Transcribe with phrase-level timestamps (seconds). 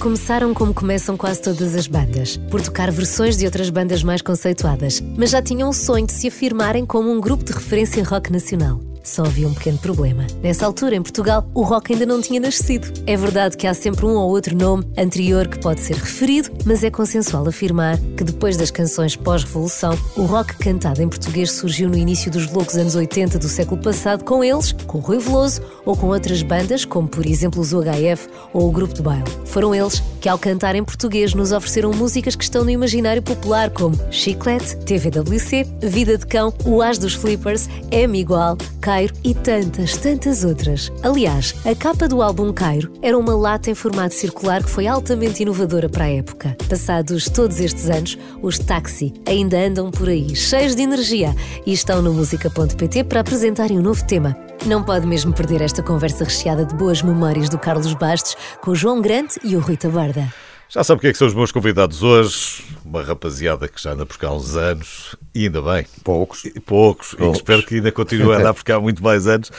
[0.00, 5.02] Começaram como começam quase todas as bandas, por tocar versões de outras bandas mais conceituadas,
[5.16, 8.80] mas já tinham o sonho de se afirmarem como um grupo de referência rock nacional.
[9.06, 10.26] Só havia um pequeno problema.
[10.42, 12.92] Nessa altura, em Portugal, o rock ainda não tinha nascido.
[13.06, 16.82] É verdade que há sempre um ou outro nome anterior que pode ser referido, mas
[16.82, 21.96] é consensual afirmar que depois das canções pós-revolução, o rock cantado em português surgiu no
[21.96, 26.08] início dos loucos anos 80 do século passado com eles, com Rui Veloso ou com
[26.08, 29.24] outras bandas, como por exemplo os UHF ou o Grupo de Baile.
[29.44, 33.70] Foram eles que, ao cantar em português, nos ofereceram músicas que estão no imaginário popular,
[33.70, 38.58] como Chiclete, TVWC, Vida de Cão, O As dos Flippers, M Igual,
[38.96, 40.90] Cairo e tantas, tantas outras.
[41.02, 45.42] Aliás, a capa do álbum Cairo era uma lata em formato circular que foi altamente
[45.42, 46.56] inovadora para a época.
[46.66, 51.36] Passados todos estes anos, os Taxi ainda andam por aí, cheios de energia,
[51.66, 54.34] e estão no música.pt para apresentarem um novo tema.
[54.64, 58.74] Não pode mesmo perder esta conversa recheada de boas memórias do Carlos Bastos com o
[58.74, 60.32] João Grande e o Rui Tabarda.
[60.68, 62.64] Já sabe o que é que são os meus convidados hoje?
[62.84, 65.86] Uma rapaziada que já anda por cá há uns anos, e ainda bem.
[66.02, 66.42] Poucos.
[66.66, 67.14] Poucos.
[67.14, 67.36] Poucos.
[67.36, 69.52] E espero que ainda continue a andar por cá há muito mais anos.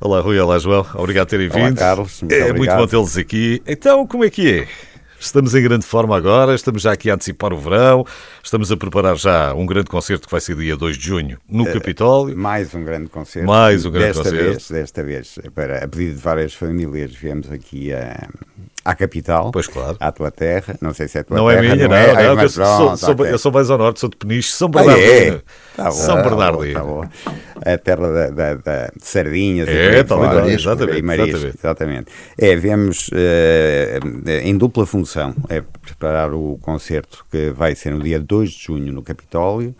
[0.00, 0.38] Olá, Rui.
[0.38, 0.86] Olá, João.
[0.94, 1.78] Obrigado por terem Olá, vindo.
[1.78, 2.22] Carlos.
[2.22, 2.56] Muito é obrigado.
[2.56, 3.62] muito bom tê-los aqui.
[3.66, 4.68] Então, como é que é?
[5.20, 8.04] Estamos em grande forma agora, estamos já aqui a antecipar o verão,
[8.44, 11.64] estamos a preparar já um grande concerto que vai ser dia 2 de junho no
[11.72, 12.36] Capitólio.
[12.36, 13.48] Mais um grande concerto.
[13.48, 14.44] Mais um grande desta concerto.
[14.44, 18.28] Vez, desta vez, para, a pedido de várias famílias, viemos aqui a,
[18.90, 19.50] à capital.
[19.52, 19.96] Pois claro.
[20.00, 20.76] À tua terra.
[20.80, 21.74] Não sei se é a tua Não é terra.
[21.74, 22.06] minha, não, é?
[22.12, 24.68] não, Ai, que eu, sou, sou- eu sou mais ao norte, sou de Peniche, São
[24.68, 25.36] Ah, Bernardino.
[25.36, 25.42] é?
[25.76, 26.72] Tá São tá bom, Bernardino.
[26.74, 27.04] tá bom.
[27.64, 29.68] A terra da, da- da- de sardinhas.
[29.68, 30.50] e É, aí tal e fora.
[30.52, 31.58] exatamente, E marisco, exatamente.
[31.58, 32.06] exatamente.
[32.38, 33.98] É, viemos eh,
[34.42, 35.34] em dupla função.
[35.48, 39.74] É preparar o concerto que vai ser no dia 2 de junho no Capitólio.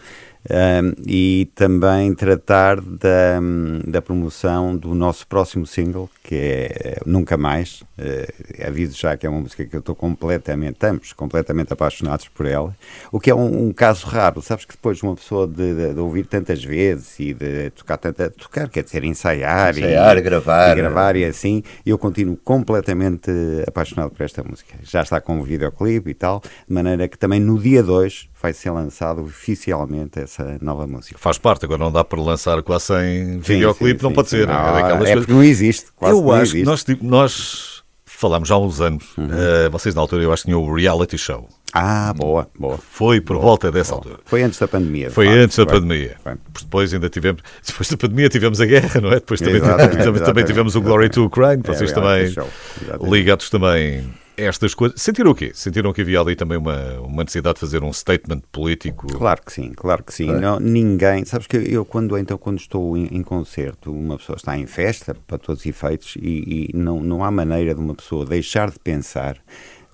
[0.49, 3.41] Ehm, e também tratar da,
[3.87, 7.83] da promoção do nosso próximo single, que é Nunca Mais.
[7.99, 12.47] Eh, aviso já que é uma música que eu estou completamente, estamos completamente apaixonados por
[12.47, 12.77] ela,
[13.11, 14.43] o que é um, um caso raro.
[14.43, 18.29] Sabes que depois uma pessoa de, de- de ouvir tantas vezes e de tocar, tanta,
[18.31, 20.73] tocar quer dizer, ensaiar, Ensaiar, e, gravar.
[20.73, 23.31] e gravar e assim, eu continuo completamente
[23.67, 24.75] apaixonado por esta música.
[24.83, 28.53] Já está com o videoclipe e tal, de maneira que também no dia 2 vai
[28.53, 31.19] ser lançado oficialmente essa nova música.
[31.19, 34.37] Faz parte, agora não dá para lançar quase sem videoclipe, não sim, pode sim.
[34.39, 34.47] ser.
[34.47, 35.87] Não, é daquelas é coisas- porque não existe.
[35.97, 36.65] Quase eu não acho que existe.
[36.65, 39.29] nós, tipo, nós falámos há uns anos, Uhum.
[39.33, 41.49] eh, vocês na altura eu acho que tinham o reality show.
[41.75, 42.79] Ah, boa, boa.
[42.79, 44.21] Foi por volta dessa altura.
[44.25, 45.09] Foi antes da pandemia.
[45.09, 45.73] de Foi facto, antes da foi.
[45.81, 46.17] pandemia.
[46.23, 46.35] Foi.
[46.63, 49.15] Depois ainda tivemos, depois da pandemia tivemos a guerra, não é?
[49.17, 53.11] Depois também, Exatamente, também, também exatamente, tivemos o Glory to Ukraine, É, vocês reality também
[53.11, 54.05] ligados também
[54.37, 55.01] estas coisas.
[55.01, 55.51] Sentiram o quê?
[55.55, 59.07] Sentiram que havia ali também uma, uma necessidade de fazer um statement político?
[59.07, 60.31] Claro que sim, claro que sim.
[60.31, 64.57] Não, ninguém, sabes que eu quando então quando estou em, em concerto, uma pessoa está
[64.57, 68.25] em festa para todos os efeitos e, e não, não há maneira de uma pessoa
[68.27, 69.37] deixar de pensar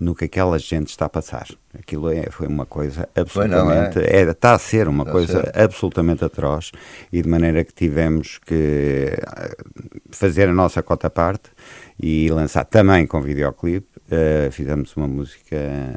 [0.03, 1.47] no que aquela gente está a passar.
[1.79, 3.87] Aquilo é, foi uma coisa Foi não, é?
[3.87, 5.59] absolutamente, é, está a ser uma Está coisa ser.
[5.59, 6.73] absolutamente atroz
[7.13, 9.57] e de maneira que tivemos que eh,
[10.11, 11.51] fazer a nossa cota parte
[12.01, 13.87] e lançar também com videoclipe.
[14.13, 15.57] Eh, fizemos uma música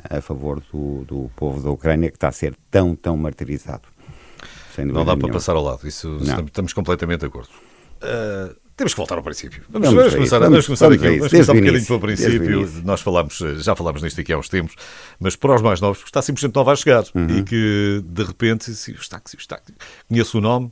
[0.10, 3.84] a favor do, do povo da Ucrânia que está a ser tão, tão martirizado.
[4.78, 5.34] Não dá para nenhuma.
[5.34, 7.50] passar ao lado, isso estamos, estamos completamente de acordo.
[8.02, 9.64] Ah, temos que voltar ao princípio.
[9.70, 11.98] Vamos, Vamos vamos começar, vamos- vamos começar vamos aqui, vamos começar um o bocadinho pelo
[11.98, 12.82] o princípio.
[12.84, 14.76] Nós falámos, já falámos nisto aqui há uns tempos,
[15.20, 17.38] mas para os mais novos, está sempre gente nova a chegar Uhum.
[17.40, 19.48] e que de repente, se os táxis,
[20.10, 20.72] conheço o nome,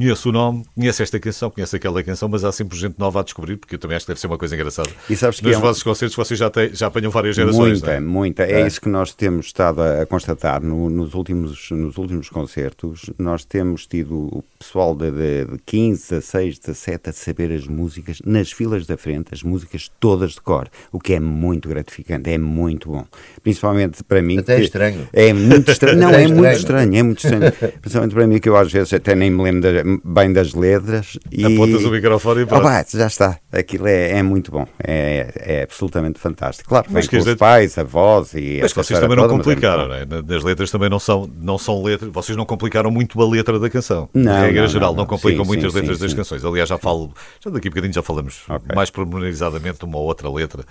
[0.00, 3.22] conheço o nome, conheço esta canção, conheço aquela canção, mas há sempre gente nova a
[3.22, 4.88] descobrir, porque eu também acho que deve ser uma coisa engraçada.
[5.08, 7.80] E sabes que Nos é um- vossos concertos vocês já, têm, já apanham várias gerações.
[7.80, 8.00] Muita, não é?
[8.00, 8.42] muita.
[8.44, 13.10] É, isso que nós temos estado a, constatar no- nos, últimos, nos últimos concertos.
[13.18, 18.18] Nós temos tido o pessoal de, de, de 15, 16, 17 a saber as músicas
[18.24, 22.38] nas filas da frente, as músicas todas de cor, o que é muito gratificante, é
[22.38, 23.04] muito bom.
[23.42, 24.38] Principalmente para mim.
[24.38, 25.08] Até é que- estranho.
[25.12, 25.98] É muito estranho.
[26.00, 26.56] Não, é é muito estranho.
[26.56, 27.52] estranho, é muito estranho.
[27.80, 31.18] Principalmente para mim, que eu às vezes até nem me lembro da- bem das letras.
[31.30, 31.44] E...
[31.44, 32.62] Apontas o microfone e pronto.
[32.62, 33.38] pá, já está.
[33.50, 34.66] Aquilo é, é muito bom.
[34.82, 36.68] É, é absolutamente fantástico.
[36.68, 39.36] Claro, Mas vem com os letras- pais, avós e Mas vocês também não toda, é
[39.38, 40.04] complicaram, não é?
[40.22, 43.70] Das letras também não são, não são letras, vocês não complicaram muito a letra da
[43.70, 44.08] canção.
[44.14, 46.14] Não, De regra não, geral, não, não, complicam Sim, muito sim, as letras sim, das
[46.14, 46.44] canções.
[46.44, 47.12] Aliás, já falo,
[47.44, 48.74] já daqui a bocadinho já falamos Ok.
[48.74, 50.64] mais pormenorizadamente de uma outra letra,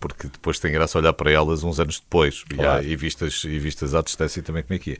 [0.00, 2.84] porque depois tem graça olhar para elas uns anos depois e, Claro.
[2.84, 4.96] e vistas, e vistas à distância também como é que é.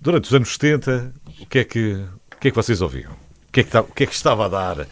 [0.00, 2.04] Durante os anos 70, o que é que,
[2.44, 3.10] que, é que vocês ouviam?
[3.12, 4.86] O que é que, ta- o que é que estava a dar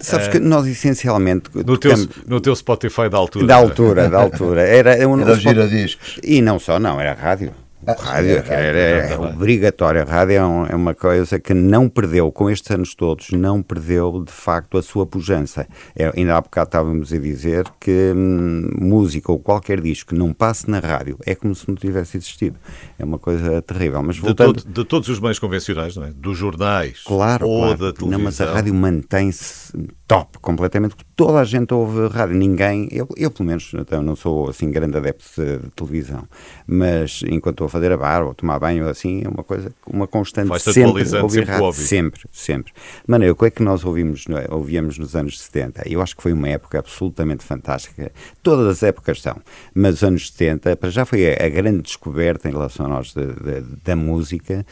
[0.00, 1.94] Sabes que nós essencialmente no teu,
[2.26, 3.46] no teu Spotify da altura?
[3.46, 6.18] da altura, da altura, era, um, Era o spot- giradiscos.
[6.22, 7.52] E não só, não, era rádio.
[7.98, 10.02] Ah, rádio, é, era, obrigatório.
[10.02, 13.62] A rádio é, um, é, uma coisa que não perdeu, com estes anos todos, não
[13.62, 15.66] perdeu de facto a sua pujança.
[15.96, 20.32] É, ainda há bocado estávamos a dizer que hum, música ou qualquer disco que não
[20.32, 22.58] passe na rádio é como se não tivesse existido.
[22.98, 24.02] É uma coisa terrível.
[24.02, 24.54] Mas voltando...
[24.54, 26.10] de, todo, de todos os meios convencionais, não é?
[26.10, 27.78] Dos jornais claro, ou claro.
[27.78, 28.10] da televisão.
[28.10, 29.72] Não, mas a rádio mantém-se
[30.06, 34.48] top, completamente, toda a gente ouve rádio, ninguém, eu, eu pelo menos então, não sou
[34.48, 36.26] assim grande adepto de, de televisão,
[36.66, 40.06] mas enquanto estou a fazer a barba ou tomar banho assim, é uma coisa, uma
[40.06, 40.82] constante sempre,
[41.20, 42.72] ouvir sempre, rádio, sempre, sempre.
[43.06, 44.46] Mano, o que é que nós ouvimos, é?
[44.50, 45.86] ouvíamos nos anos 70?
[45.86, 48.10] Eu acho que foi uma época absolutamente fantástica,
[48.42, 49.36] todas as épocas são,
[49.74, 53.12] mas os anos 70, para já foi a, a grande descoberta em relação a nós
[53.12, 54.64] de, de, da música,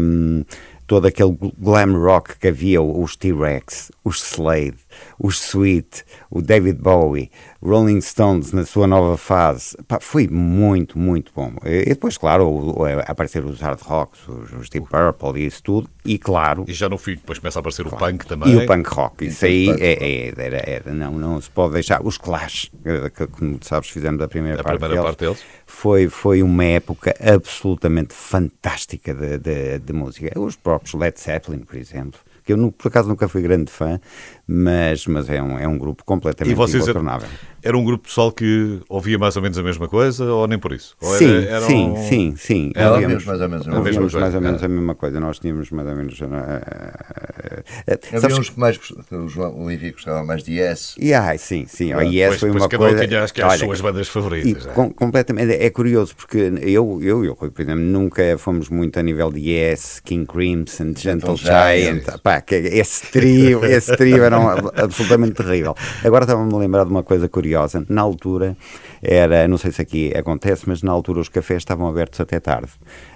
[0.00, 0.44] um,
[0.86, 4.76] todo aquele glam rock que havia, os T-Rex, os Slade,
[5.18, 7.30] os Sweet, o David Bowie,
[7.62, 11.54] Rolling Stones na sua nova fase, pá, foi muito, muito bom.
[11.64, 12.74] E depois, claro,
[13.06, 16.64] apareceram os hard rocks, os, os Deep Purple e isso tudo, e claro...
[16.68, 18.52] E já no fim, depois começa a aparecer claro, o punk também.
[18.52, 22.04] E o punk rock, isso aí é, é, era, era, não, não se pode deixar.
[22.04, 22.70] Os Clash,
[23.16, 26.64] que, como sabes, fizemos a primeira, a parte, primeira deles, parte deles, Foi, foi uma
[26.64, 30.38] época absolutamente fantástica de, de, de música.
[30.38, 33.98] Os próprios Led Zeppelin, por exemplo, que eu por acaso nunca fui grande fã,
[34.46, 37.28] mas, mas é, um, é um grupo completamente e vocês incontornável.
[37.62, 40.72] Era, um grupo pessoal que ouvia mais ou menos a mesma coisa ou nem por
[40.72, 40.94] isso?
[41.00, 41.96] Ou sim, era, era sim, um...
[41.96, 45.18] sim, sim, Era ouvíamos, mais ou menos, ouvíamos mais ou menos a mesma coisa.
[45.18, 46.20] Nós tínhamos mais ou menos.
[46.20, 48.78] Uh, uh, Havia uns que mais
[49.10, 50.94] o, João, o Henrique gostava mais de Yes.
[50.98, 51.92] Yeah, sim, sim.
[51.94, 53.08] Ah, yes pois, foi pois uma cada coisa.
[53.08, 54.66] tinha, acho que, as suas bandas favoritas.
[54.66, 54.72] E, é?
[54.72, 55.54] com, completamente.
[55.54, 60.00] É curioso porque eu, eu, eu, por exemplo, nunca fomos muito a nível de Yes,
[60.04, 62.04] King Crimson, Gentle, Gentle Giant.
[62.04, 62.18] Giant.
[62.22, 65.74] Pá, esse trio, esse trio era um, absolutamente terrível.
[66.04, 67.84] Agora estava-me a lembrar de uma coisa curiosa.
[67.88, 68.56] Na altura,
[69.02, 72.70] era, não sei se aqui acontece, mas na altura os cafés estavam abertos até tarde.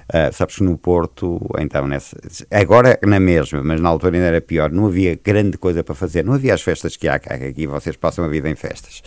[0.09, 2.17] Uh, sabes que no Porto, então, nessa,
[2.51, 6.25] agora na mesma, mas na altura ainda era pior, não havia grande coisa para fazer,
[6.25, 9.03] não havia as festas que há cá, aqui vocês passam a vida em festas.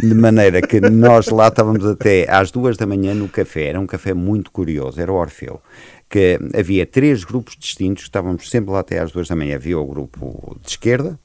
[0.00, 3.86] De maneira que nós lá estávamos até às duas da manhã no café, era um
[3.86, 5.60] café muito curioso, era o Orfeu
[6.08, 9.56] que havia três grupos distintos, estávamos sempre lá até às duas da manhã.
[9.56, 11.18] Havia o grupo de esquerda,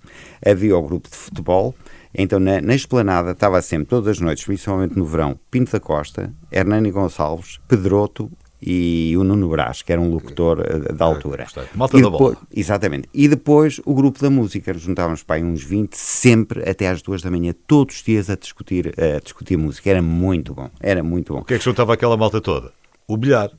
[0.46, 1.76] havia o grupo de futebol,
[2.14, 6.34] então na, na esplanada estava sempre, todas as noites, principalmente no verão, Pinto da Costa,
[6.52, 8.32] Hernani Gonçalves, Pedroto
[8.62, 11.48] e o Nuno Brás, que era um locutor uh, da altura.
[11.74, 12.38] Malta e depois, da bola.
[12.56, 13.10] Exatamente.
[13.14, 17.22] E depois o grupo da música, juntávamos para aí uns 20, sempre até às duas
[17.22, 19.90] da manhã, todos os dias a discutir, a discutir música.
[19.90, 21.40] Era muito bom, era muito bom.
[21.40, 22.72] O que é que juntava aquela malta toda?
[23.08, 23.50] O bilhar.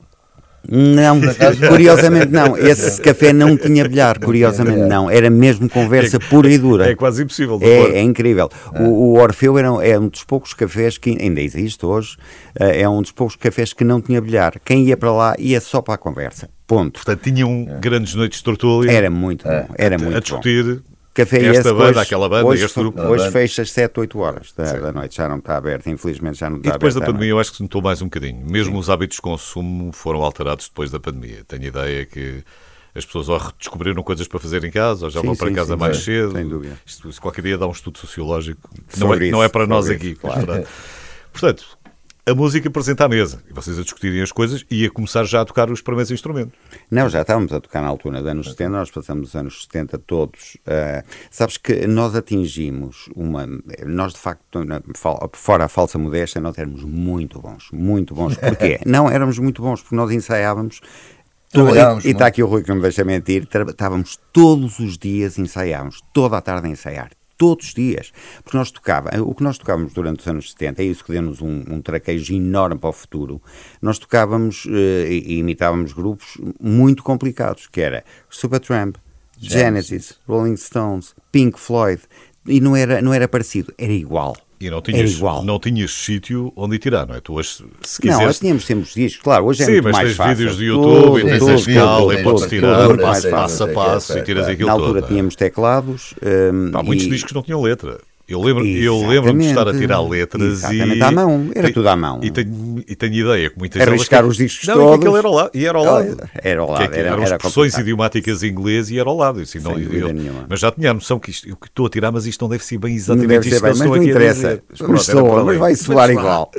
[0.69, 1.19] Não,
[1.67, 2.57] curiosamente não.
[2.57, 5.09] Esse café não tinha bilhar, curiosamente não.
[5.09, 6.89] Era mesmo conversa pura e dura.
[6.89, 7.59] É quase impossível.
[7.61, 8.49] É, é, incrível.
[8.79, 12.17] O, o, Orfeu era, é um dos poucos cafés que ainda existe hoje.
[12.57, 14.53] Eh, é um dos poucos cafés que não tinha bilhar.
[14.63, 16.49] Quem ia para lá ia só para a conversa.
[16.65, 16.93] Ponto.
[16.93, 18.91] Portanto, tinham grandes noites de tortúlia.
[18.91, 19.67] Era muito bom.
[19.77, 20.92] Era muito a discutir bom.
[21.13, 22.99] Café Esta esse, banda, hoje, aquela banda, hoje, este grupo.
[23.01, 26.49] Hoje fecha às 7, 8 horas da, da, noite, já não está aberto, infelizmente já
[26.49, 26.75] não está aberto.
[26.75, 28.43] E depois aberto, da pandemia eu acho que se notou mais um bocadinho.
[28.43, 28.79] Mesmo Sim.
[28.79, 31.43] os hábitos de consumo foram alterados depois da pandemia.
[31.47, 32.43] Tenho a ideia que
[32.95, 35.53] as pessoas ou descobriram coisas para fazer em casa, ou já sim, vão para sim,
[35.53, 36.31] casa sim, mais cedo.
[36.33, 36.79] Sem dúvida.
[36.83, 38.67] Isto, qualquer dia dá um estudo sociológico.
[38.97, 40.15] Não é, não é, para nós aqui.
[40.15, 40.65] Claro.
[41.31, 41.65] Portanto,
[42.25, 45.41] a música presente à mesa e vocês a discutirem as coisas e a começar já
[45.41, 46.57] a tocar os primeiros instrumentos.
[46.89, 49.97] Não, já estávamos a tocar na altura dos anos 70, nós passamos os anos 70
[49.99, 50.55] todos.
[50.65, 53.45] Uh, sabes que nós atingimos uma.
[53.85, 54.65] Nós, de facto,
[55.33, 58.37] fora a falsa modéstia, nós éramos muito bons, muito bons.
[58.37, 58.79] Porquê?
[58.85, 60.79] Não, éramos muito bons porque nós ensaiávamos.
[62.03, 66.01] E está aqui o Rui que não me deixa mentir, estávamos todos os dias ensaiávamos,
[66.11, 68.11] toda a tarde a ensaiar, todos os dias.
[68.43, 71.41] Porque nós tocava, o que nós tocávamos durante os anos 70, é isso que deu-nos
[71.41, 73.41] um, um traquejo enorme para o futuro.
[73.81, 74.69] Nós tocávamos uh,
[75.07, 78.95] e, imitávamos grupos muito complicados, que era Supertramp,
[79.37, 82.01] Genesis, Genesis, Rolling Stones, Pink Floyd,
[82.45, 84.35] e não era, não era parecido, era igual.
[84.63, 85.43] E não tinhas, igual.
[85.43, 87.19] não tinhas sítio onde tirar, não é?
[87.19, 87.49] Tu hoje,
[87.81, 88.19] se quisesse...
[88.19, 90.15] Não, nós tínhamos sempre os discos, claro, hoje é Sim, muito mais fácil.
[90.15, 92.97] Sim, mas tens vídeos do YouTube tudo, e tens tudo, a escala e podes tirar
[92.97, 96.13] passo, passo a passo e tiras aquilo Na altura todo, tínhamos teclados.
[96.73, 97.09] Há muitos e...
[97.09, 97.99] discos não tinham letra.
[98.33, 101.03] Eu lembro, eu lembro de estar a tirar letras exatamente, e.
[101.03, 102.19] à mão, era tudo à mão.
[102.23, 105.05] E tenho, e tenho ideia que muitas Arriscar os discos não, todos.
[105.05, 105.51] Não, era ao lado.
[105.53, 106.29] E era ao lado.
[106.33, 106.89] Era ao lado.
[106.89, 109.39] Que, era, eram expressões idiomáticas em inglês e era ao lado.
[109.39, 110.09] Assim, não, eu,
[110.49, 112.49] mas já tinha a noção que isto, eu que estou a tirar, mas isto não
[112.49, 114.63] deve ser bem exatamente não deve isto ser bem, que eu estou aqui interessa.
[114.87, 116.51] Mas, soa, mas vai soar igual.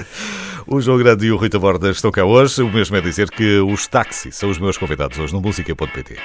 [0.66, 2.62] O João Grande e o Rita Borda estão cá hoje.
[2.62, 6.16] O mesmo é dizer que os táxis são os meus convidados hoje no música.pt.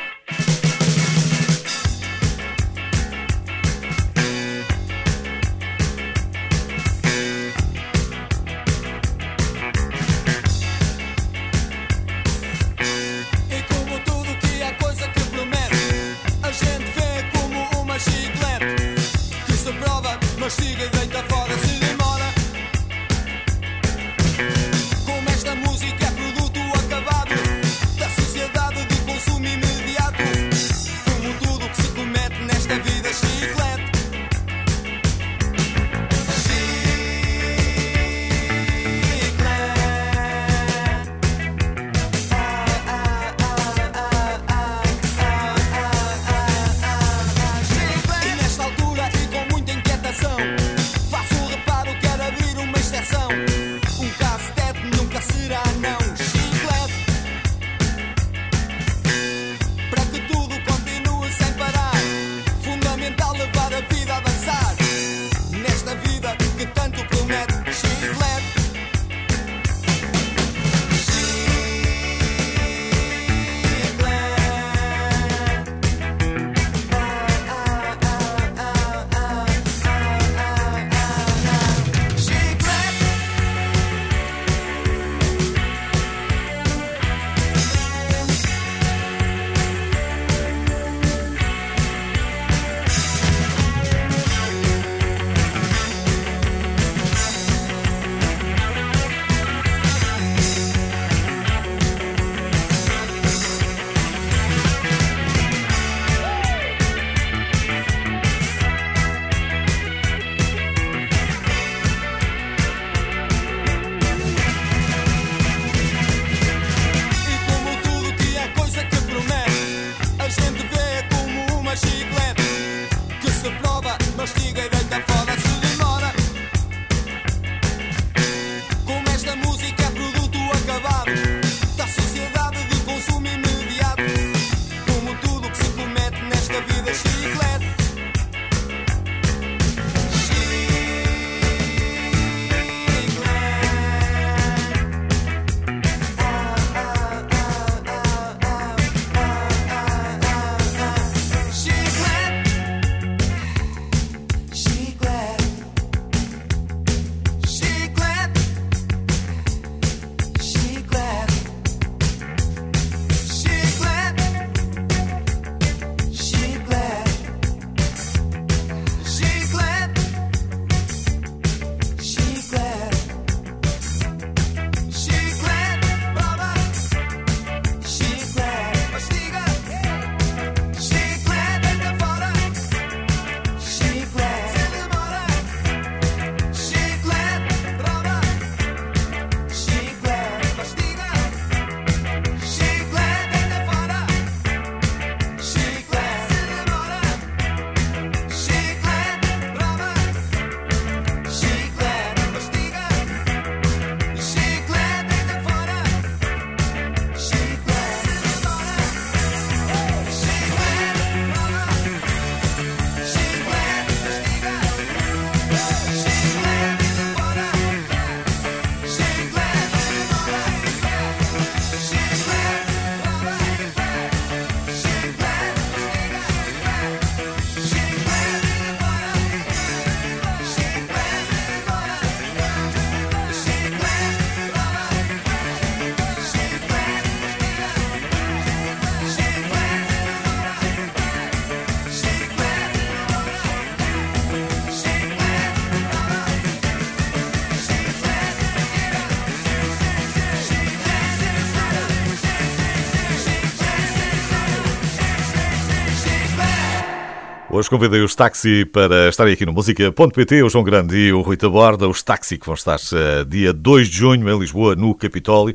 [257.59, 261.35] Hoje convidei os Táxi para estarem aqui no Música.pt, o João Grande e o Rui
[261.35, 265.53] Taborda, os Táxi que vão estar uh, dia 2 de junho em Lisboa, no Capitólio,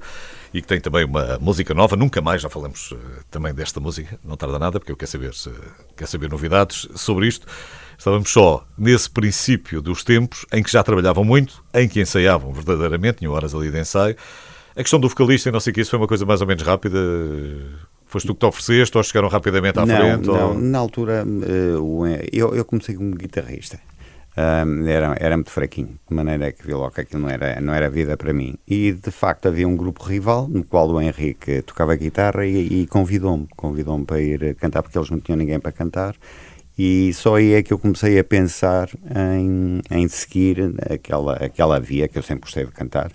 [0.52, 2.98] e que tem também uma música nova, nunca mais, já falamos uh,
[3.30, 5.30] também desta música, não tarda nada, porque eu quero saber,
[5.96, 7.46] quero saber novidades sobre isto.
[7.96, 13.20] Estávamos só nesse princípio dos tempos em que já trabalhavam muito, em que ensaiavam verdadeiramente,
[13.20, 14.14] tinham horas ali de ensaio.
[14.76, 16.46] A questão do vocalista e não sei o que, isso foi uma coisa mais ou
[16.46, 16.98] menos rápida
[18.14, 20.26] Foste tu que te ofereceste ou chegaram rapidamente à não, frente?
[20.28, 20.54] Não, ou...
[20.54, 23.80] na altura uh, eu, eu comecei como guitarrista.
[24.36, 27.74] Um, era, era muito fraquinho, de maneira que vi logo que aquilo não era, não
[27.74, 28.54] era vida para mim.
[28.68, 32.86] E de facto havia um grupo rival no qual o Henrique tocava guitarra e, e
[32.86, 36.14] convidou-me, convidou-me para ir cantar porque eles não tinham ninguém para cantar.
[36.78, 38.90] E só aí é que eu comecei a pensar
[39.36, 43.10] em, em seguir aquela, aquela via que eu sempre gostei de cantar,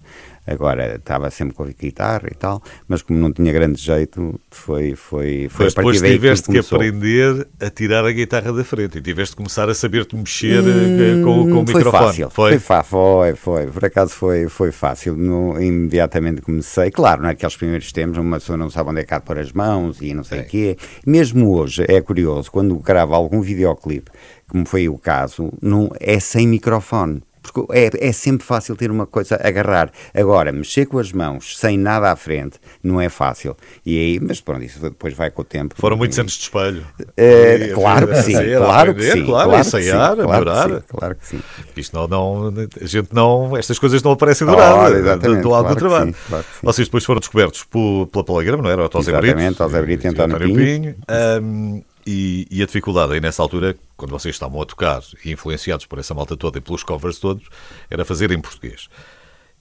[0.46, 4.96] Agora, estava sempre com a guitarra e tal, mas como não tinha grande jeito, foi,
[4.96, 8.64] foi, foi mas a partir depois tiveste que, que, aprender a tirar a guitarra da
[8.64, 12.06] frente e tiveste que começar a saber-te mexer hum, com, com o foi microfone.
[12.06, 12.90] Fácil, foi fácil.
[12.90, 15.16] Foi, foi, Por acaso foi, foi fácil.
[15.16, 16.90] No, imediatamente comecei.
[16.90, 19.52] Claro, naqueles primeiros tempos uma pessoa não sabe onde é que há de pôr as
[19.52, 20.78] mãos e não sei o quê.
[21.06, 24.12] Mesmo hoje, é curioso, quando gravo algum videoclipe,
[24.48, 29.06] como foi o caso, não, é sem microfone porque é, é sempre fácil ter uma
[29.06, 29.92] coisa a agarrar.
[30.14, 33.56] Agora, mexer com as mãos sem nada à frente não é fácil.
[33.86, 35.76] E aí, mas pronto, isso depois vai com o tempo.
[35.78, 36.86] Foram muitos anos de espelho.
[37.16, 39.26] É, claro, que sim, claro que sim.
[39.26, 40.82] Claro, ensaiar, melhorar.
[40.82, 41.42] Claro que sim.
[41.76, 45.70] Isto não, não, a gente não, estas coisas não aparecem do nada, do, do lado
[45.70, 46.16] do trabalho.
[46.62, 48.86] Vocês depois foram descobertos por, pela Palagrama, não era?
[48.86, 49.10] O Brito.
[49.10, 50.56] Exatamente, José Brito e António Pinho.
[50.56, 50.96] Pinho.
[51.42, 55.86] Um, e, e, a dificuldade aí nessa altura, quando vocês estavam a tocar e influenciados
[55.86, 57.48] por essa malta toda e pelos covers todos,
[57.88, 58.90] era fazer em português.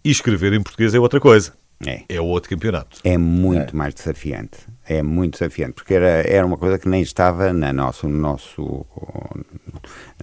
[0.02, 1.52] E escrever em português é outra coisa.
[1.86, 2.04] É.
[2.08, 2.98] É outro campeonato.
[3.04, 3.76] É muito é.
[3.76, 4.60] mais desafiante.
[4.86, 8.86] É muito desafiante, porque era, era uma coisa que nem estava na nosso, no nosso,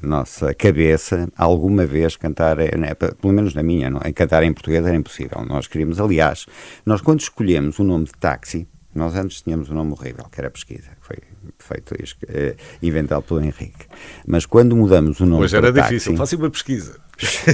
[0.01, 4.95] nossa cabeça alguma vez cantar, né, pelo menos na minha, não, cantar em português era
[4.95, 5.45] impossível.
[5.45, 6.47] Nós queríamos, aliás,
[6.83, 10.49] nós quando escolhemos o nome de táxi, nós antes tínhamos um nome horrível, que era
[10.49, 11.17] pesquisa, que foi
[11.59, 11.95] feito,
[12.27, 13.85] eh, inventado pelo Henrique.
[14.27, 16.99] Mas quando mudamos o nome Hoje era táxi, difícil, faça uma pesquisa.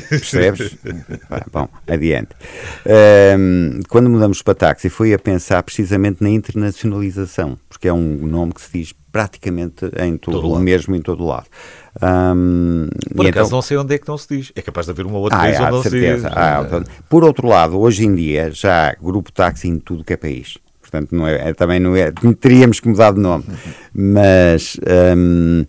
[0.10, 0.76] Percebes?
[1.52, 2.30] Bom, adiante.
[3.38, 8.54] Um, quando mudamos para táxi, foi a pensar precisamente na internacionalização, porque é um nome
[8.54, 11.46] que se diz praticamente em todo, todo mesmo em todo lado.
[12.02, 14.52] Um, Por acaso então, não sei onde é que não se diz.
[14.56, 16.30] É capaz de haver uma outra ah, vez onde não certeza.
[16.30, 16.38] se diz.
[16.38, 20.14] Ah, então, por outro lado, hoje em dia já há grupo táxi em tudo que
[20.14, 20.58] é país.
[20.92, 23.46] Portanto, não é, é também não é, teríamos que mudar de nome.
[23.94, 24.78] Mas
[25.18, 25.66] um,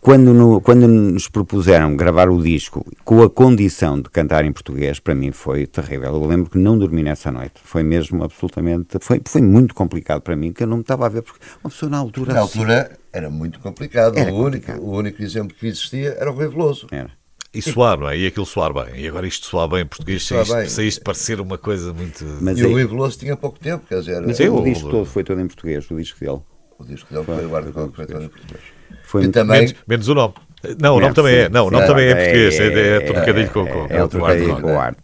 [0.00, 4.98] quando, no, quando nos propuseram gravar o disco com a condição de cantar em português,
[4.98, 6.14] para mim foi terrível.
[6.14, 7.60] Eu lembro que não dormi nessa noite.
[7.62, 8.98] Foi mesmo absolutamente.
[9.00, 11.70] Foi, foi muito complicado para mim, que eu não me estava a ver, porque uma
[11.70, 12.32] pessoa na altura.
[12.32, 14.16] Na altura era muito complicado.
[14.16, 14.76] Era o, complicado.
[14.78, 16.86] Único, o único exemplo que existia era o Rui Veloso.
[16.90, 17.10] Era.
[17.54, 18.16] E soar, não é?
[18.16, 19.02] E aquilo soar bem.
[19.02, 22.24] E agora isto soar bem em português, sem isto, sem isto parecer uma coisa muito.
[22.40, 22.66] Mas e aí...
[22.66, 24.22] o Rui Veloso tinha pouco tempo, quer dizer.
[24.22, 26.40] Mas o, o disco todo foi todo em português, o disco dele.
[26.78, 28.60] O disco dele foi o guarda foi todo em português.
[29.04, 29.60] Foi também...
[29.60, 30.34] menos, menos o nome.
[30.80, 31.48] Não, o nome também é.
[31.50, 32.60] Não, o nome também é português.
[32.60, 34.96] É, é, é trocadilho com, com, é, é com o ar.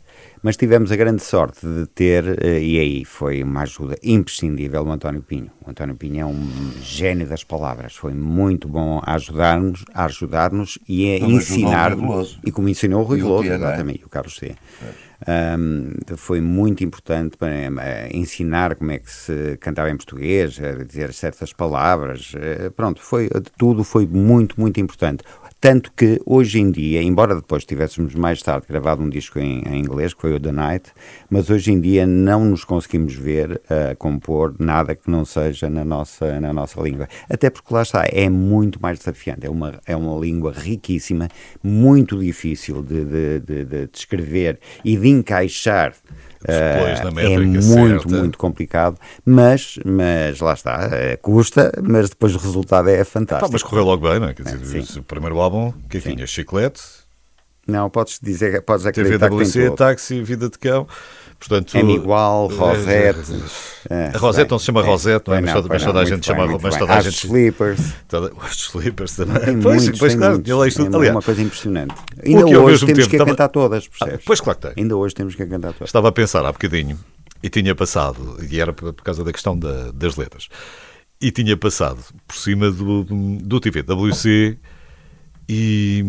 [0.42, 5.22] Mas tivemos a grande sorte de ter, e aí foi uma ajuda imprescindível, o António
[5.22, 5.51] Pinho.
[5.64, 10.79] O António Pinho é um gênio das palavras, foi muito bom a ajudar-nos a ajudar-nos
[10.88, 12.38] e a ensinar-nos.
[12.44, 14.55] E como ensinou o Rui Veloso, exatamente, e o Carlos C.
[15.27, 21.12] Um, foi muito importante para uh, ensinar como é que se cantava em português, dizer
[21.12, 22.33] certas palavras.
[22.35, 25.24] Uh, pronto, foi, tudo foi muito, muito importante.
[25.61, 29.81] Tanto que hoje em dia, embora depois tivéssemos mais tarde gravado um disco em, em,
[29.81, 30.92] inglês, que foi o The Night,
[31.29, 35.68] mas hoje em dia não nos conseguimos ver a uh, compor nada que não seja
[35.68, 37.09] na nossa, na nossa língua.
[37.29, 39.47] Até porque lá está, é muito mais desafiante.
[39.47, 41.29] É uma, é uma língua riquíssima,
[41.61, 45.92] muito difícil de, de, de, de descrever e de encaixar
[46.44, 48.09] Uh, é muito, certa.
[48.09, 53.53] muito complicado, mas, mas lá está, é, custa, mas depois o resultado é fantástico.
[53.53, 54.35] mas correu logo bem, não é?
[54.35, 56.81] Quer dizer, é, o primeiro álbum, que tinha chiclete.
[57.68, 60.87] Não, podes dizer, podes acreditar TVWC, que tem táxi, vida de cão.
[61.38, 63.33] Portanto, é igual, Rosette.
[63.88, 65.40] É, a Rosette não se chama Rosette, não é?
[65.40, 67.26] Mas, toda, mas toda a gente chama mas toda a gente.
[67.26, 67.81] Slippers.
[68.42, 69.44] Os Slippers também.
[69.44, 70.74] Tem pois, muitos, pois claro, muitos.
[70.74, 71.04] tudo.
[71.04, 71.94] É uma coisa impressionante.
[72.24, 73.31] Ainda hoje temos que estava...
[73.31, 74.20] cantar todas, percebes?
[74.20, 74.83] Ah, pois claro que tem.
[74.83, 75.88] Ainda hoje temos que cantar todas.
[75.88, 76.98] Estava a pensar há bocadinho
[77.40, 80.48] e tinha passado, e era por causa da questão da, das letras,
[81.20, 84.59] e tinha passado por cima do, do TVWC
[85.48, 86.04] e.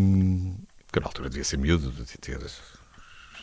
[0.91, 2.39] que na altura devia ser miúdo, devia ter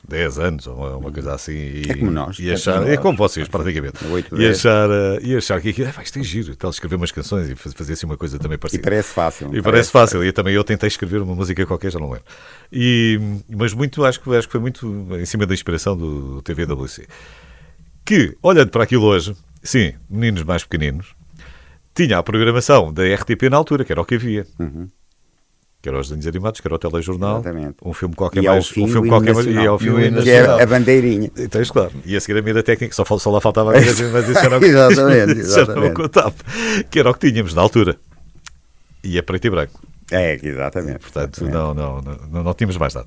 [0.07, 1.53] 10 anos ou uma, uma coisa assim.
[1.53, 2.39] E, é como nós.
[2.39, 4.05] E achar, é, como, é como vocês, praticamente.
[4.05, 7.11] 8, e, achar, eh, e achar que aquilo, ah, isto é giro, tal, escrever umas
[7.11, 8.81] canções e fazer assim uma coisa também parecida.
[8.81, 9.55] E parece fácil.
[9.55, 10.25] E parece, fácil.
[10.25, 12.27] E também eu tentei escrever uma música qualquer, já não lembro.
[12.73, 17.07] E, mas muito, acho, acho que foi muito em cima da inspiração do TVWC.
[18.05, 21.15] Que, olhando para aquilo hoje, sim, meninos mais pequeninos,
[21.95, 24.47] tinha a programação da RTP na altura, que era o que havia.
[24.59, 24.89] Uhum
[25.87, 27.77] que era os desenhos animados, que era o telejornal, Exatamente.
[27.85, 30.31] um filme qualquer e mais, fim, um filme qualquer mais, e ao fim o que
[30.31, 31.31] é a bandeirinha.
[31.39, 31.93] Então, claro.
[32.05, 34.57] E a seguir a mira técnica, só, só lá faltava a mira, mas isso era
[34.57, 35.95] o que, exatamente, exatamente.
[35.95, 36.35] contava,
[36.91, 37.97] que era o que tínhamos na altura.
[39.05, 39.81] E é preto e branco.
[40.11, 40.99] É, exatamente.
[40.99, 41.55] Portanto, exatamente.
[41.55, 43.07] Não, não, não, não tínhamos mais nada.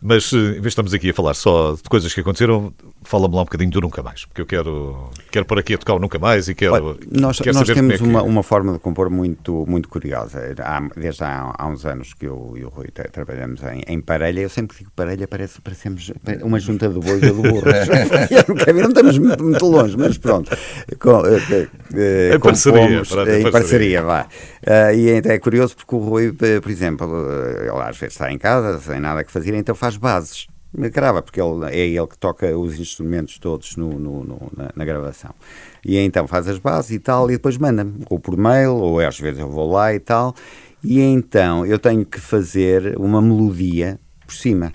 [0.00, 3.34] Mas, eh, em vez de estamos aqui a falar só de coisas que aconteceram, fala-me
[3.34, 5.98] lá um bocadinho do Nunca Mais, porque eu quero, quero pôr aqui a tocar o
[5.98, 6.74] Nunca Mais e quero.
[6.74, 8.04] Olha, nós quero nós temos é que...
[8.04, 10.54] uma, uma forma de compor muito, muito curiosa.
[10.60, 14.40] Há, desde há, há, uns anos que eu e o Rui trabalhamos em, em parelha.
[14.40, 17.64] Eu sempre digo parelha, parece parecemos uma junta de bois ou de burros.
[18.78, 20.56] não estamos muito, muito, longe, mas pronto.
[21.00, 23.02] Com, uh, em parceria.
[23.40, 24.26] Em parceria, vá.
[24.62, 27.26] Uh, e então é curioso porque o Rui, por exemplo,
[27.60, 30.46] ele às vezes está em casa, sem nada que fazer, então faz faz bases.
[30.74, 34.84] Grava, porque ele, é ele que toca os instrumentos todos no, no, no na, na,
[34.84, 35.34] gravação.
[35.82, 39.18] E então faz as bases e tal, e depois manda-me, ou por mail, ou às
[39.18, 40.34] vezes eu vou lá e tal.
[40.84, 44.74] E então eu tenho que fazer uma melodia por cima.